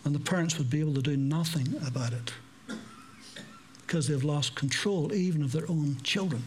[0.03, 2.33] And the parents would be able to do nothing about it
[3.81, 6.41] because they've lost control even of their own children.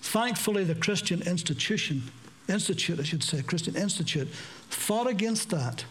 [0.00, 2.02] Thankfully, the Christian institution,
[2.48, 4.26] institute, I should say, Christian Institute,
[4.68, 5.84] fought against that,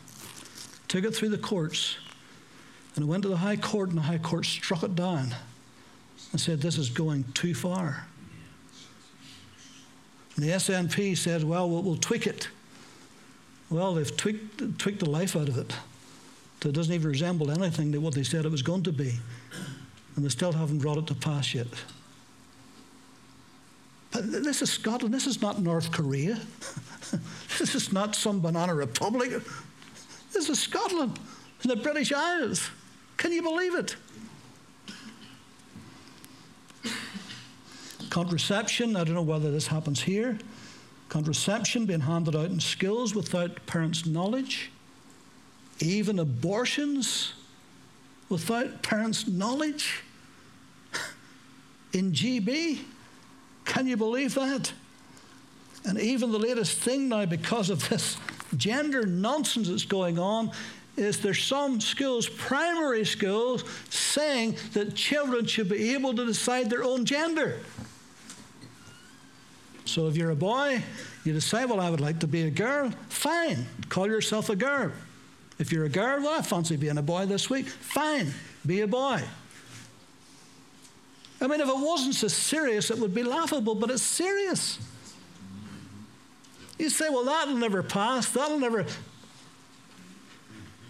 [0.90, 1.96] took it through the courts,
[2.98, 5.34] and it went to the High Court, and the High Court struck it down
[6.34, 8.08] and said, This is going too far.
[10.36, 12.50] And the SNP said, Well, we'll, we'll tweak it.
[13.70, 15.74] Well, they've tweaked, tweaked the life out of it.
[16.66, 19.14] It doesn't even resemble anything to what they said it was going to be.
[20.16, 21.68] And they still haven't brought it to pass yet.
[24.12, 25.14] But this is Scotland.
[25.14, 26.40] This is not North Korea.
[27.60, 29.32] this is not some banana republic.
[30.32, 31.20] This is Scotland
[31.64, 32.70] in the British Isles.
[33.18, 33.96] Can you believe it?
[38.16, 40.40] Contraception, I don't know whether this happens here.
[41.10, 44.72] Contraception being handed out in schools without parents' knowledge.
[45.82, 47.34] Even abortions
[48.30, 50.02] without parents' knowledge.
[51.92, 52.80] In GB.
[53.66, 54.72] Can you believe that?
[55.84, 58.16] And even the latest thing now, because of this
[58.56, 60.52] gender nonsense that's going on,
[60.96, 66.86] is there's some schools, primary schools, saying that children should be able to decide their
[66.86, 67.60] own gender.
[69.86, 70.84] So if you're a boy,
[71.24, 74.92] you decide, well, I would like to be a girl, fine, call yourself a girl.
[75.60, 78.34] If you're a girl, well, I fancy being a boy this week, fine,
[78.66, 79.22] be a boy.
[81.40, 84.80] I mean, if it wasn't so serious, it would be laughable, but it's serious.
[86.80, 88.86] You say, well, that'll never pass, that'll never.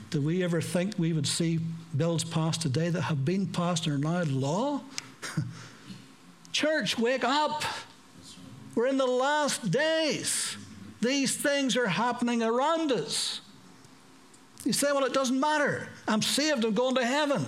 [0.10, 1.60] Do we ever think we would see
[1.98, 4.82] bills passed today that have been passed and are now law?
[6.54, 7.64] Church, wake up.
[8.76, 10.58] We're in the last days.
[11.02, 13.42] These things are happening around us.
[14.66, 15.88] You say, well, it doesn't matter.
[16.08, 17.46] I'm saved, I'm going to heaven.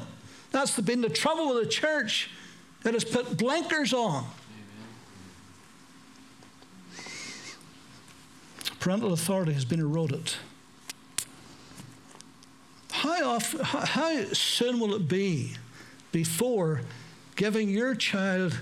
[0.52, 2.30] That's been the trouble with the church.
[2.86, 4.26] It has put blinkers on.
[8.80, 10.34] Parental authority has been eroded.
[12.92, 15.56] How, often, how soon will it be
[16.12, 16.82] before
[17.36, 18.60] giving your child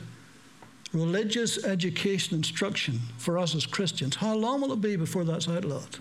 [0.96, 4.16] religious education instruction for us as Christians?
[4.16, 5.98] How long will it be before that's outlawed?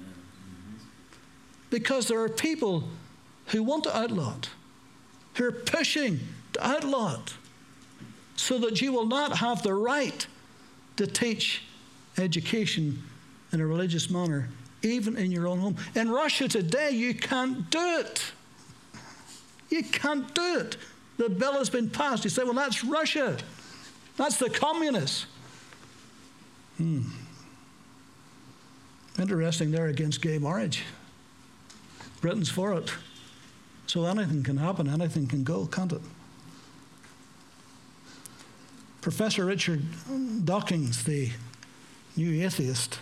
[1.71, 2.85] Because there are people
[3.47, 4.51] who want to outlaw it,
[5.35, 6.21] who are pushing
[6.53, 7.35] to outlaw it
[8.37, 10.27] so that you will not have the right
[10.97, 11.63] to teach
[12.19, 13.03] education
[13.53, 14.49] in a religious manner,
[14.83, 15.77] even in your own home.
[15.95, 18.33] In Russia today, you can't do it.
[19.71, 20.77] You can't do it.
[21.17, 22.25] The bill has been passed.
[22.25, 23.37] You say, well, that's Russia.
[24.17, 25.27] That's the communists.
[26.79, 27.03] Hmm.
[29.19, 30.83] Interesting, they're against gay marriage.
[32.21, 32.93] Britain's for it.
[33.87, 36.01] So anything can happen, anything can go, can't it?
[39.03, 39.83] Professor Richard
[40.45, 41.31] Dawkins, the
[42.17, 42.99] new atheist,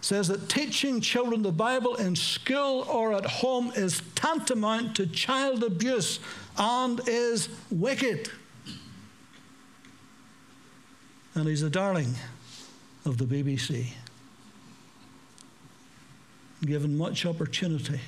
[0.00, 5.62] says that teaching children the Bible in school or at home is tantamount to child
[5.62, 6.18] abuse
[6.56, 8.30] and is wicked.
[11.34, 12.14] And he's a darling
[13.06, 13.86] of the BBC,
[16.64, 18.00] given much opportunity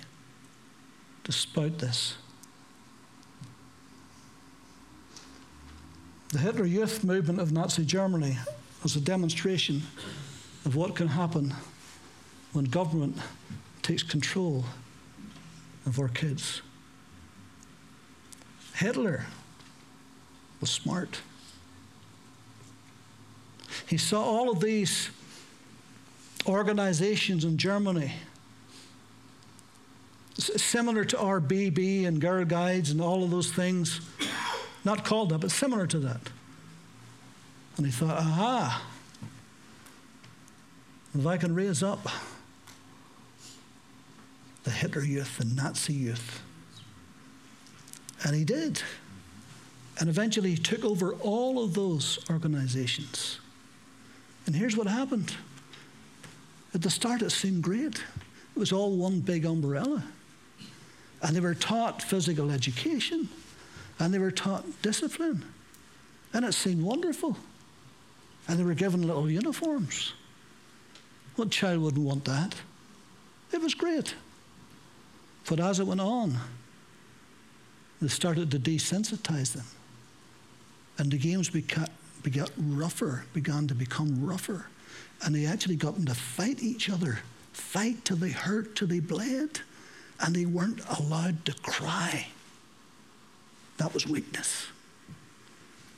[1.24, 2.16] to spout this.
[6.28, 8.36] The Hitler Youth movement of Nazi Germany
[8.82, 9.82] was a demonstration
[10.66, 11.54] of what can happen
[12.52, 13.16] when government
[13.82, 14.64] takes control
[15.86, 16.60] of our kids.
[18.74, 19.24] Hitler
[20.60, 21.20] was smart.
[23.86, 25.10] He saw all of these
[26.46, 28.12] organizations in Germany,
[30.36, 34.00] similar to RBB and Girl Guides and all of those things,
[34.84, 36.20] not called that, but similar to that.
[37.76, 38.82] And he thought, aha,
[41.18, 42.06] if I can raise up
[44.64, 46.42] the Hitler youth, the Nazi youth.
[48.24, 48.82] And he did.
[50.00, 53.38] And eventually he took over all of those organizations.
[54.46, 55.34] And here's what happened.
[56.74, 57.96] At the start, it seemed great.
[58.56, 60.02] It was all one big umbrella.
[61.22, 63.28] And they were taught physical education,
[63.98, 65.44] and they were taught discipline.
[66.32, 67.36] And it seemed wonderful.
[68.48, 70.12] And they were given little uniforms.
[71.36, 72.54] What child wouldn't want that?
[73.52, 74.14] It was great.
[75.48, 76.36] But as it went on,
[78.00, 79.64] they started to desensitize them.
[80.98, 81.90] And the games beca-
[82.24, 84.66] begot rougher, began to become rougher.
[85.22, 87.20] And they actually got them to fight each other,
[87.52, 89.60] fight till they hurt, till they bled.
[90.20, 92.28] And they weren't allowed to cry.
[93.76, 94.66] That was weakness.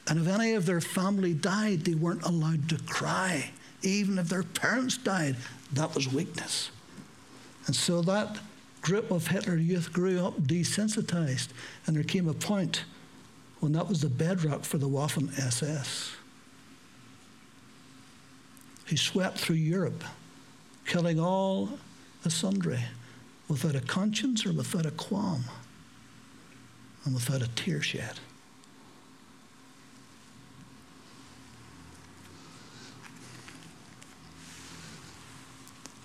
[0.09, 3.51] And if any of their family died, they weren't allowed to cry.
[3.83, 5.37] Even if their parents died,
[5.73, 6.71] that was weakness.
[7.67, 8.39] And so that
[8.81, 11.49] group of Hitler youth grew up desensitized,
[11.87, 12.85] and there came a point
[13.61, 16.13] when that was the bedrock for the Waffen SS.
[18.87, 20.05] He swept through Europe,
[20.87, 21.71] killing all
[22.23, 22.81] the sundry
[23.49, 25.45] without a conscience or without a qualm
[27.05, 28.19] and without a tear shed.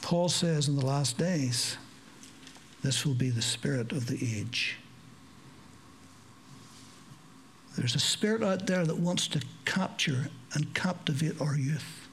[0.02, 1.78] Paul says in the last days,
[2.84, 4.78] this will be the spirit of the age.
[7.78, 12.10] There's a spirit out there that wants to capture and captivate our youth.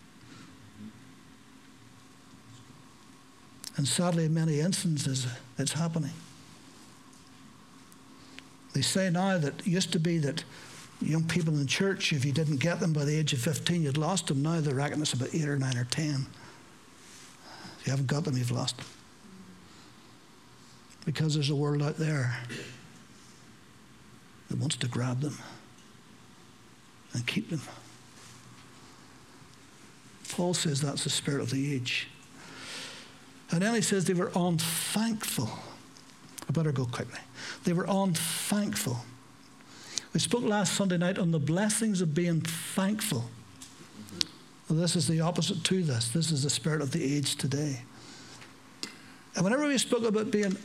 [3.77, 6.13] And sadly, in many instances, it's happening.
[8.75, 10.45] They say now that it used to be that
[11.01, 13.97] young people in church, if you didn't get them by the age of 15, you'd
[13.97, 14.43] lost them.
[14.43, 16.27] Now they reckon it's about 8 or 9 or 10.
[17.81, 18.87] If you haven't got them, you've lost them
[21.09, 22.37] because there's a world out there
[24.49, 25.39] that wants to grab them
[27.13, 27.63] and keep them.
[30.31, 32.09] Paul says that's the spirit of the age.
[33.51, 35.49] And then he says they were unthankful.
[36.49, 37.21] I better go quickly.
[37.65, 38.99] They were unthankful.
[40.13, 43.25] We spoke last Sunday night on the blessings of being thankful.
[44.69, 46.09] Well, this is the opposite to this.
[46.09, 47.81] This is the spirit of the age today.
[49.35, 50.57] And whenever we spoke about being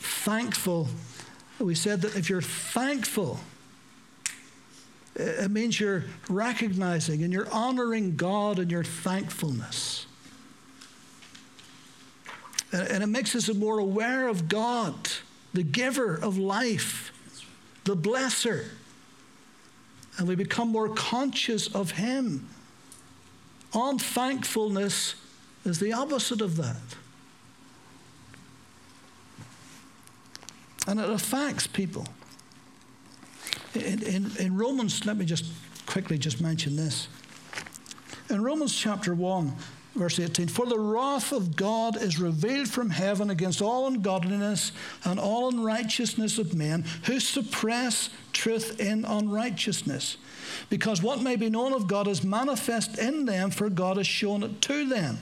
[0.00, 0.88] thankful,
[1.58, 3.40] we said that if you're thankful,
[5.16, 10.06] it means you're recognizing and you're honoring God in your thankfulness.
[12.70, 14.94] And it makes us more aware of God,
[15.54, 17.12] the giver of life,
[17.84, 18.66] the blesser.
[20.18, 22.48] And we become more conscious of Him.
[23.74, 25.14] Unthankfulness
[25.64, 26.76] is the opposite of that.
[30.88, 32.06] And it affects people.
[33.74, 35.44] In, in, in Romans, let me just
[35.84, 37.08] quickly just mention this.
[38.30, 39.52] In Romans chapter 1,
[39.94, 44.72] verse 18 For the wrath of God is revealed from heaven against all ungodliness
[45.04, 50.16] and all unrighteousness of men who suppress truth in unrighteousness.
[50.70, 54.42] Because what may be known of God is manifest in them, for God has shown
[54.42, 55.18] it to them.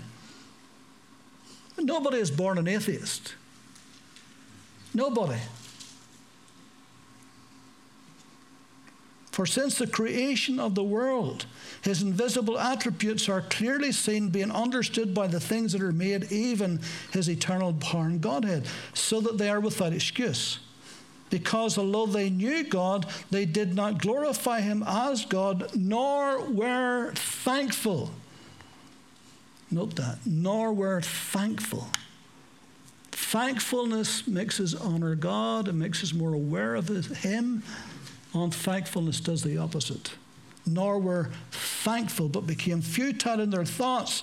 [1.76, 3.34] Nobody is born an atheist.
[4.96, 5.38] Nobody.
[9.30, 11.44] For since the creation of the world,
[11.82, 16.80] his invisible attributes are clearly seen, being understood by the things that are made, even
[17.12, 20.60] his eternal power and Godhead, so that they are without excuse.
[21.28, 28.12] Because although they knew God, they did not glorify him as God, nor were thankful.
[29.70, 31.88] Note that, nor were thankful.
[33.16, 37.62] Thankfulness makes us honor God, it makes us more aware of Him
[38.42, 40.12] Unthankfulness does the opposite.
[40.66, 44.22] Nor were thankful, but became futile in their thoughts,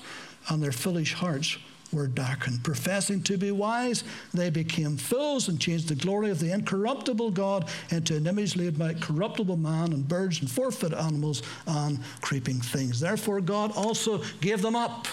[0.50, 1.58] and their foolish hearts
[1.92, 2.64] were darkened.
[2.64, 7.70] Professing to be wise, they became fools and changed the glory of the incorruptible God
[7.92, 12.60] into an image made by corruptible man and birds and four footed animals and creeping
[12.60, 13.00] things.
[13.00, 15.08] Therefore, God also gave them up.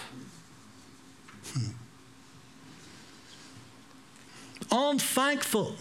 [1.53, 1.80] Hmm.
[4.73, 5.75] Unthankful,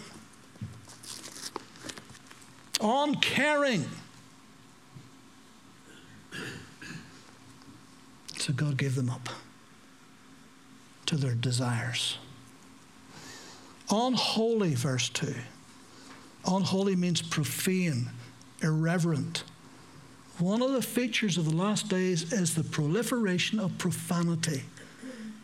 [2.80, 3.86] uncaring.
[8.38, 9.28] So God gave them up
[11.06, 12.18] to their desires.
[13.90, 15.34] Unholy, verse 2.
[16.46, 18.10] Unholy means profane,
[18.62, 19.44] irreverent.
[20.38, 24.62] One of the features of the last days is the proliferation of profanity.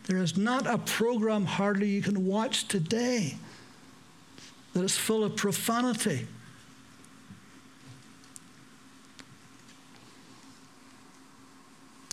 [0.07, 3.37] There is not a program hardly you can watch today
[4.73, 6.27] that is full of profanity.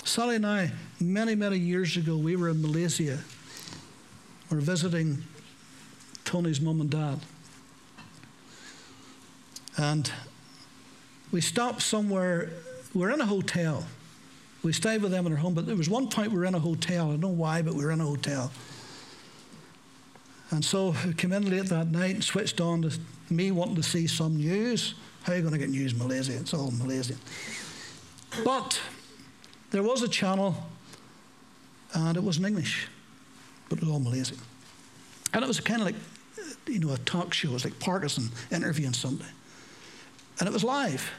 [0.02, 3.18] Sally and I, many, many years ago, we were in Malaysia
[4.50, 5.22] We were visiting
[6.24, 7.20] Tony's mum and dad.
[9.76, 10.10] And
[11.30, 12.50] we stopped somewhere,
[12.92, 13.86] We're in a hotel.
[14.64, 16.54] We stayed with them in their home, but there was one point we were in
[16.54, 17.08] a hotel.
[17.08, 18.50] I don't know why, but we were in a hotel.
[20.50, 22.98] And so we came in late that night and switched on to
[23.30, 24.94] me wanting to see some news.
[25.22, 26.34] How are you going to get news in Malaysia?
[26.36, 27.18] It's all Malaysian.
[28.44, 28.80] But
[29.70, 30.56] there was a channel,
[31.92, 32.88] and it was in English
[33.68, 34.38] but it was all Malaysian.
[35.32, 35.96] And it was kind of like,
[36.66, 37.48] you know, a talk show.
[37.48, 39.30] It was like Parkinson interviewing somebody.
[40.38, 41.10] And it was live.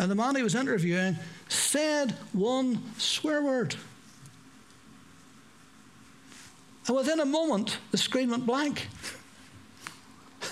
[0.00, 3.76] And the man he was interviewing said one swear word.
[6.86, 8.88] And within a moment, the screen went blank.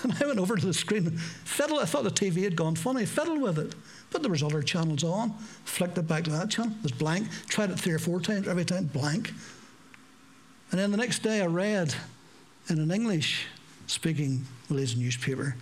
[0.03, 1.81] And I went over to the screen, fiddled.
[1.81, 3.73] I thought the TV had gone funny, fiddled with it.
[4.11, 5.31] But there was other channels on.
[5.65, 7.27] Flicked it back to that channel, it was blank.
[7.47, 9.33] Tried it three or four times, every time blank.
[10.71, 11.95] And then the next day I read
[12.69, 13.47] in an English
[13.87, 15.55] speaking Malaysian newspaper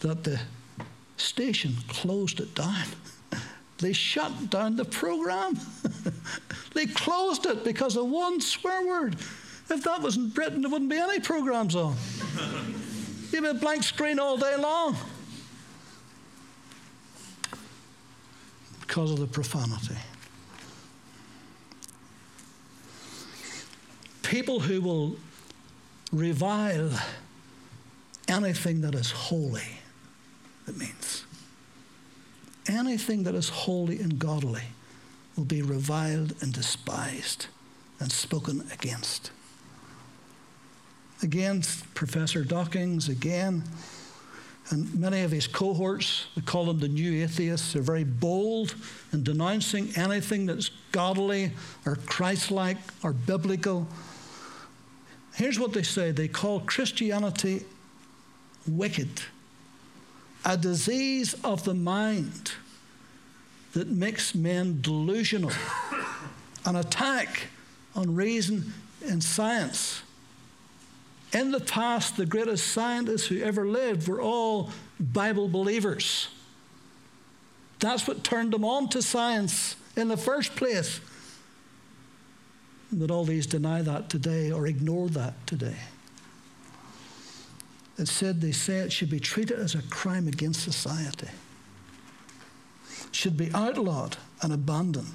[0.00, 0.40] that the
[1.16, 2.84] station closed it down.
[3.78, 5.58] They shut down the program.
[6.74, 9.16] they closed it because of one swear word.
[9.68, 11.96] If that wasn't Britain, there wouldn't be any programs on.
[13.30, 14.96] You'd be a blank screen all day long.
[18.80, 19.96] Because of the profanity.
[24.34, 25.16] people who will
[26.12, 26.90] revile
[28.26, 29.78] anything that is holy,
[30.66, 31.24] it means.
[32.66, 34.62] Anything that is holy and godly
[35.36, 37.46] will be reviled and despised
[38.00, 39.30] and spoken against.
[41.22, 41.62] Again,
[41.94, 43.64] Professor Dawkins, again,
[44.70, 48.74] and many of his cohorts, we call them the new atheists, are very bold
[49.12, 51.52] in denouncing anything that's godly
[51.84, 53.86] or Christ like or biblical
[55.34, 57.64] Here's what they say they call Christianity
[58.66, 59.10] wicked,
[60.44, 62.52] a disease of the mind
[63.72, 65.50] that makes men delusional,
[66.64, 67.48] an attack
[67.96, 68.72] on reason
[69.06, 70.02] and science.
[71.32, 74.70] In the past, the greatest scientists who ever lived were all
[75.00, 76.28] Bible believers.
[77.80, 81.00] That's what turned them on to science in the first place.
[82.92, 85.76] But all these deny that today or ignore that today.
[87.98, 91.28] It said they say it should be treated as a crime against society,
[93.12, 95.14] should be outlawed and abandoned.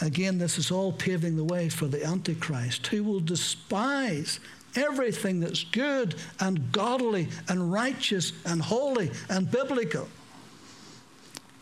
[0.00, 4.40] Again, this is all paving the way for the Antichrist, who will despise
[4.74, 10.08] everything that's good and godly and righteous and holy and biblical.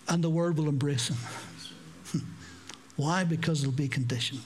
[0.09, 1.17] And the world will embrace him.
[2.97, 3.25] Why?
[3.25, 4.43] Because it'll be conditioned.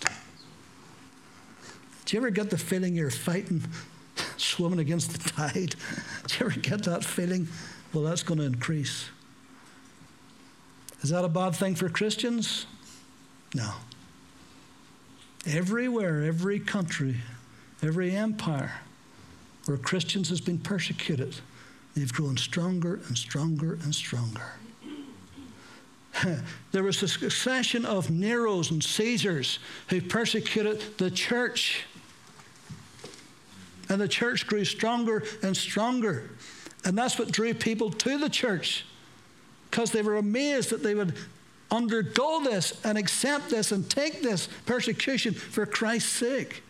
[2.04, 3.62] Do you ever get the feeling you're fighting,
[4.40, 5.74] swimming against the tide?
[6.26, 7.48] Do you ever get that feeling?
[7.92, 9.08] Well, that's going to increase.
[11.02, 12.66] Is that a bad thing for Christians?
[13.54, 13.70] No.
[15.46, 17.16] Everywhere, every country,
[17.82, 18.72] every empire
[19.66, 21.36] where Christians has been persecuted,
[21.94, 24.52] they've grown stronger and stronger and stronger.
[26.72, 29.58] there was a succession of Neros and Caesars
[29.88, 31.84] who persecuted the church.
[33.88, 36.30] And the church grew stronger and stronger.
[36.84, 38.84] And that's what drew people to the church
[39.70, 41.14] because they were amazed that they would
[41.70, 46.62] undergo this and accept this and take this persecution for Christ's sake.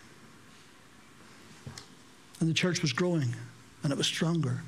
[2.40, 3.34] And the church was growing
[3.82, 4.62] and it was stronger.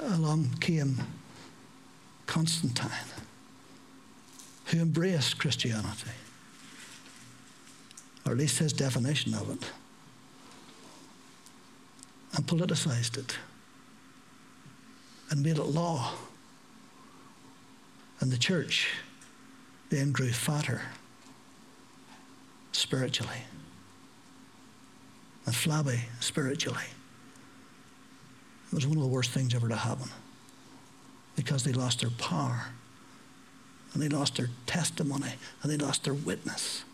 [0.00, 0.96] Along came
[2.26, 2.90] Constantine,
[4.66, 6.10] who embraced Christianity
[8.30, 9.70] or at least his definition of it,
[12.34, 13.36] and politicized it
[15.30, 16.12] and made it law.
[18.20, 18.88] And the church
[19.88, 20.82] then grew fatter
[22.72, 23.42] spiritually
[25.46, 26.84] and flabby spiritually.
[28.68, 30.08] It was one of the worst things ever to happen
[31.34, 32.66] because they lost their power
[33.92, 36.84] and they lost their testimony and they lost their witness.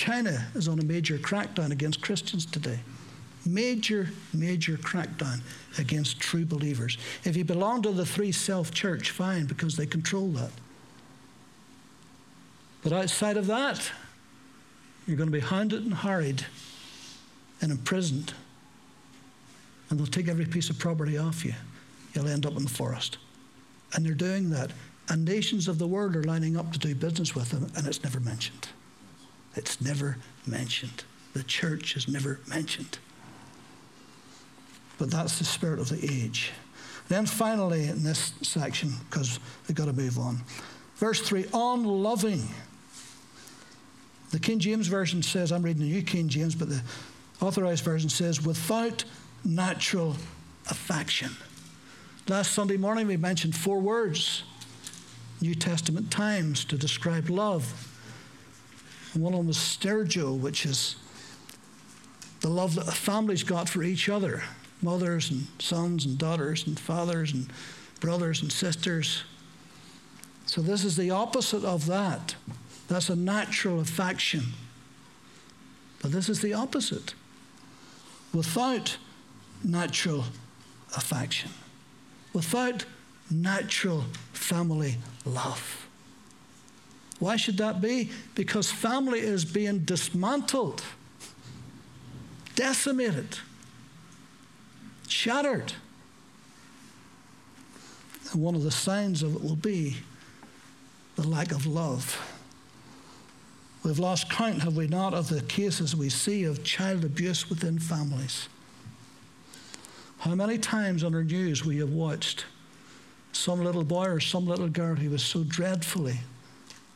[0.00, 2.80] China is on a major crackdown against Christians today.
[3.44, 5.42] Major, major crackdown
[5.76, 6.96] against true believers.
[7.24, 10.52] If you belong to the Three Self Church, fine, because they control that.
[12.82, 13.92] But outside of that,
[15.06, 16.46] you're going to be hounded and harried
[17.60, 18.32] and imprisoned.
[19.90, 21.52] And they'll take every piece of property off you.
[22.14, 23.18] You'll end up in the forest.
[23.92, 24.70] And they're doing that.
[25.10, 28.02] And nations of the world are lining up to do business with them, and it's
[28.02, 28.68] never mentioned.
[29.56, 31.04] It's never mentioned.
[31.32, 32.98] The church is never mentioned.
[34.98, 36.52] But that's the spirit of the age.
[37.08, 40.42] Then finally, in this section, because we've got to move on,
[40.96, 42.48] verse 3 on loving.
[44.30, 46.82] The King James Version says, I'm reading the New King James, but the
[47.40, 49.04] authorized version says, without
[49.44, 50.16] natural
[50.68, 51.30] affection.
[52.28, 54.44] Last Sunday morning, we mentioned four words
[55.40, 57.89] New Testament times to describe love.
[59.14, 60.96] One of them was stergio, which is
[62.40, 64.42] the love that a family's got for each other
[64.82, 67.52] mothers and sons and daughters and fathers and
[68.00, 69.24] brothers and sisters.
[70.46, 72.34] So, this is the opposite of that.
[72.88, 74.42] That's a natural affection.
[76.02, 77.14] But this is the opposite.
[78.32, 78.96] Without
[79.62, 80.24] natural
[80.96, 81.50] affection,
[82.32, 82.84] without
[83.30, 85.86] natural family love.
[87.20, 88.10] Why should that be?
[88.34, 90.82] Because family is being dismantled,
[92.56, 93.38] decimated,
[95.06, 95.74] shattered.
[98.32, 99.98] And one of the signs of it will be
[101.16, 102.18] the lack of love.
[103.82, 107.78] We've lost count, have we not, of the cases we see of child abuse within
[107.78, 108.48] families.
[110.18, 112.44] How many times on our news we have watched
[113.32, 116.20] some little boy or some little girl who was so dreadfully,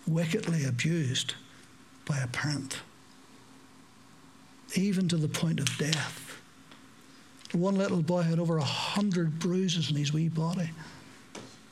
[0.06, 1.34] wickedly abused
[2.04, 2.80] by a parent,
[4.74, 6.40] even to the point of death.
[7.52, 10.70] One little boy had over a hundred bruises in his wee body,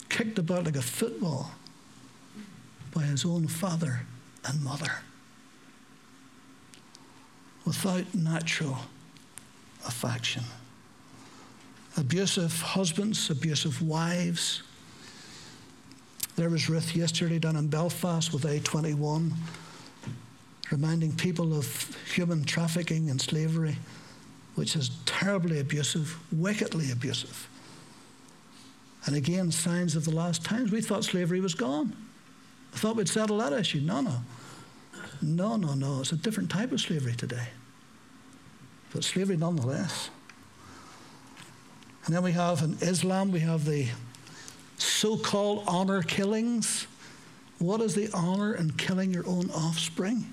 [0.09, 1.51] kicked about like a football
[2.95, 4.07] by his own father
[4.45, 5.01] and mother
[7.65, 8.79] without natural
[9.87, 10.45] affection.
[11.97, 14.63] Abusive husbands, abusive wives.
[16.35, 19.33] There was Ruth yesterday down in Belfast with A21,
[20.71, 23.77] reminding people of human trafficking and slavery,
[24.55, 27.49] which is terribly abusive, wickedly abusive.
[29.05, 30.71] And again, signs of the last times.
[30.73, 31.95] We thought slavery was gone.
[32.73, 33.81] I thought we'd settle that issue.
[33.81, 34.23] No, no.
[35.21, 36.01] No, no, no.
[36.01, 37.49] It's a different type of slavery today.
[38.93, 40.09] But slavery nonetheless.
[42.07, 43.89] And then we have in Islam, we have the
[44.79, 46.87] so called honor killings.
[47.59, 50.27] What is the honor in killing your own offspring?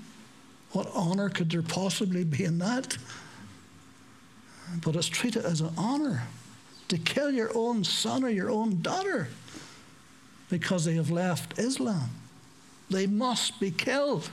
[0.72, 2.98] What honor could there possibly be in that?
[4.84, 6.24] But it's treated as an honor
[6.90, 9.30] to kill your own son or your own daughter
[10.50, 12.10] because they have left Islam.
[12.90, 14.30] They must be killed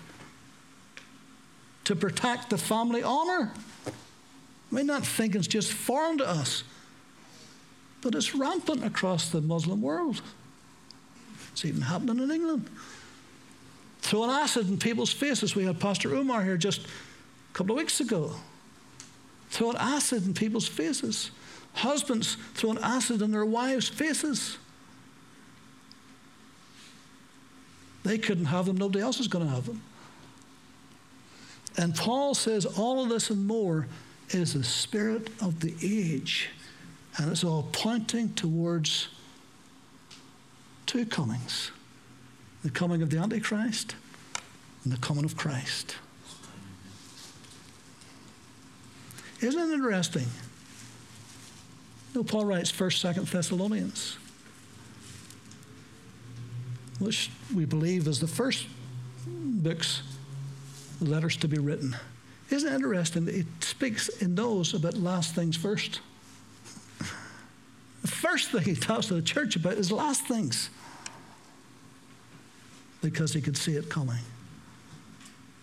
[1.85, 3.53] to protect the family honor.
[4.71, 6.65] May not think it's just foreign to us,
[8.03, 10.23] but it's rampant across the Muslim world.
[11.53, 12.69] It's even happening in England.
[14.01, 15.57] Throwing acid in people's faces.
[15.57, 18.33] We had Pastor Umar here just a couple of weeks ago.
[19.51, 21.31] Throwing acid in people's faces.
[21.73, 24.59] Husbands throwing acid in their wives' faces.
[28.05, 29.83] They couldn't have them, nobody else is going to have them.
[31.77, 33.89] And Paul says all of this and more
[34.31, 36.51] is the spirit of the age.
[37.19, 39.09] And it's all pointing towards
[40.87, 41.71] two comings
[42.63, 43.95] the coming of the Antichrist
[44.83, 45.97] and the coming of Christ.
[49.41, 50.27] Isn't it interesting?
[52.15, 54.17] You Paul writes 1st, 2nd Thessalonians
[56.99, 58.67] which we believe is the first
[59.27, 60.03] books,
[61.01, 61.97] letters to be written.
[62.51, 66.01] Isn't it interesting that it speaks in those about last things first?
[68.03, 70.71] The first thing he talks to the church about is last things
[73.03, 74.23] because he could see it coming.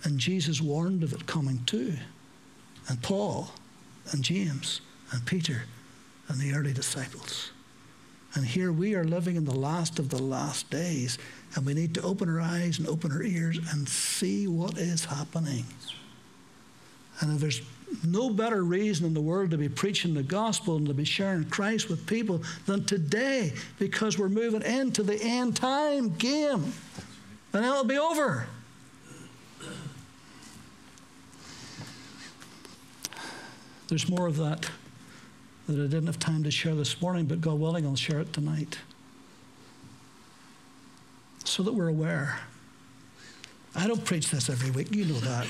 [0.03, 1.93] And Jesus warned of it coming too.
[2.89, 3.51] And Paul
[4.11, 4.81] and James
[5.11, 5.63] and Peter
[6.27, 7.51] and the early disciples.
[8.35, 11.19] And here we are living in the last of the last days,
[11.55, 15.05] and we need to open our eyes and open our ears and see what is
[15.05, 15.65] happening.
[17.19, 17.61] And if there's
[18.03, 21.45] no better reason in the world to be preaching the gospel and to be sharing
[21.45, 26.73] Christ with people than today, because we're moving into the end time game,
[27.53, 28.47] and it'll be over.
[33.89, 34.69] There's more of that
[35.67, 38.33] that I didn't have time to share this morning, but God willing, I'll share it
[38.33, 38.79] tonight.
[41.45, 42.39] So that we're aware.
[43.75, 45.47] I don't preach this every week, you know that.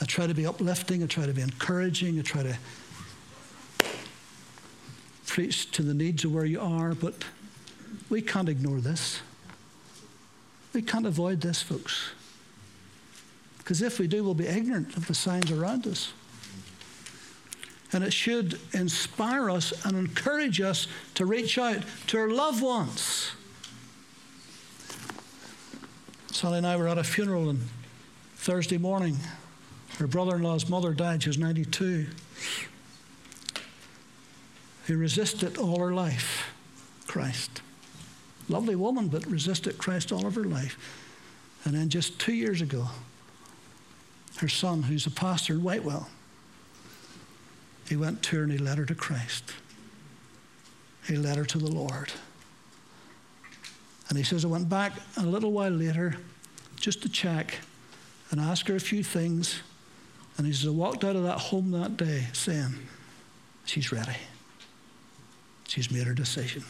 [0.00, 2.56] I try to be uplifting, I try to be encouraging, I try to
[5.26, 7.14] preach to the needs of where you are, but
[8.08, 9.20] we can't ignore this.
[10.72, 12.10] We can't avoid this, folks.
[13.58, 16.12] Because if we do, we'll be ignorant of the signs around us.
[17.92, 21.78] And it should inspire us and encourage us to reach out
[22.08, 23.30] to our loved ones.
[26.30, 27.60] Sally and I were at a funeral on
[28.36, 29.16] Thursday morning.
[29.98, 32.06] Her brother in law's mother died, she was 92.
[34.86, 36.52] Who resisted all her life
[37.06, 37.62] Christ.
[38.48, 40.76] Lovely woman, but resisted Christ all of her life.
[41.64, 42.88] And then just two years ago,
[44.38, 46.08] her son, who's a pastor in Whitewell,
[47.88, 49.52] he went to her and he led her to Christ.
[51.06, 52.12] He led her to the Lord.
[54.08, 56.16] And he says, I went back a little while later
[56.76, 57.58] just to check
[58.30, 59.62] and ask her a few things.
[60.36, 62.74] And says, I walked out of that home that day saying,
[63.66, 64.16] She's ready.
[65.68, 66.64] She's made her decision.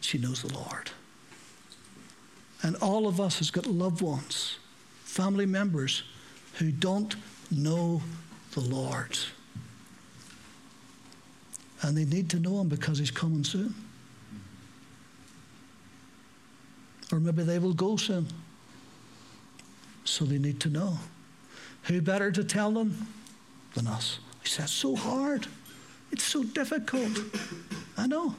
[0.00, 0.90] She knows the Lord.
[2.62, 4.58] And all of us has got loved ones,
[5.04, 6.02] family members
[6.54, 7.14] who don't
[7.50, 8.02] know
[8.52, 9.16] the Lord
[11.82, 13.74] and they need to know him because he's coming soon.
[17.12, 18.26] Or maybe they will go soon.
[20.04, 20.98] So they need to know.
[21.84, 23.06] Who better to tell them
[23.74, 24.18] than us?
[24.42, 25.46] He it's so hard.
[26.10, 27.18] It's so difficult.
[27.96, 28.34] I know.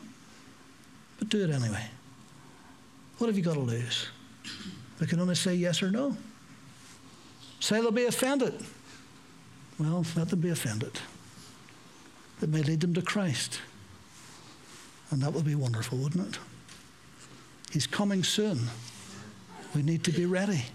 [1.19, 1.85] But do it anyway.
[3.17, 4.07] What have you got to lose?
[4.99, 6.15] We can only say yes or no.
[7.59, 8.53] Say they'll be offended.
[9.79, 10.99] Well, let them be offended
[12.41, 13.59] It may lead them to Christ.
[15.09, 16.39] And that would be wonderful, wouldn't it?
[17.71, 18.59] He's coming soon.
[19.73, 20.65] We need to be ready.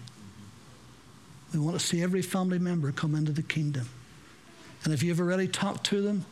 [1.53, 3.87] We want to see every family member come into the kingdom.
[4.83, 6.25] And if you've already talked to them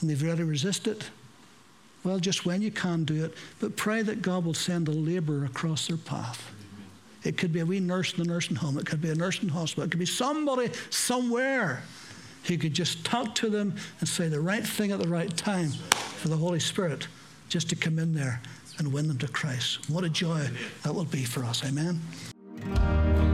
[0.00, 1.04] and they've already resisted,
[2.02, 5.44] well, just when you can do it, but pray that God will send a laborer
[5.44, 6.50] across their path.
[7.22, 9.48] It could be a wee nurse in the nursing home, it could be a nursing
[9.48, 11.82] hospital, it could be somebody somewhere
[12.44, 15.70] he could just talk to them and say the right thing at the right time
[15.70, 17.08] for the Holy Spirit
[17.48, 18.42] just to come in there
[18.78, 19.88] and win them to Christ.
[19.88, 20.46] What a joy
[20.82, 21.64] that will be for us.
[21.64, 23.33] Amen.